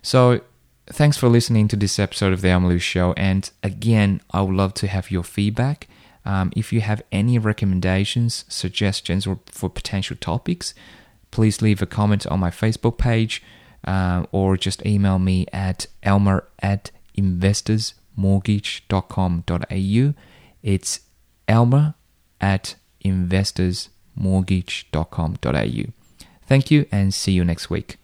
So, 0.00 0.40
thanks 0.86 1.16
for 1.16 1.28
listening 1.28 1.68
to 1.68 1.76
this 1.76 1.98
episode 1.98 2.32
of 2.32 2.40
the 2.40 2.48
Elmer 2.48 2.68
Liu 2.68 2.78
Show. 2.78 3.12
And 3.16 3.50
again, 3.62 4.20
I 4.30 4.42
would 4.42 4.54
love 4.54 4.74
to 4.74 4.86
have 4.86 5.10
your 5.10 5.24
feedback. 5.24 5.88
Um, 6.24 6.52
if 6.56 6.72
you 6.72 6.80
have 6.80 7.02
any 7.12 7.38
recommendations, 7.38 8.46
suggestions, 8.48 9.26
or 9.26 9.40
for 9.46 9.68
potential 9.68 10.16
topics, 10.18 10.72
please 11.30 11.60
leave 11.60 11.82
a 11.82 11.86
comment 11.86 12.26
on 12.26 12.40
my 12.40 12.50
Facebook 12.50 12.96
page 12.98 13.42
uh, 13.86 14.24
or 14.32 14.56
just 14.56 14.84
email 14.86 15.18
me 15.18 15.46
at 15.52 15.86
elmer 16.02 16.48
at 16.60 16.90
investorsmortgage.com.au. 17.16 20.14
It's 20.62 21.00
elmer 21.46 21.94
at 22.40 22.76
investorsmortgage.com.au. 23.04 25.92
Thank 26.46 26.70
you 26.70 26.84
and 26.92 27.14
see 27.14 27.32
you 27.32 27.42
next 27.44 27.70
week. 27.70 27.96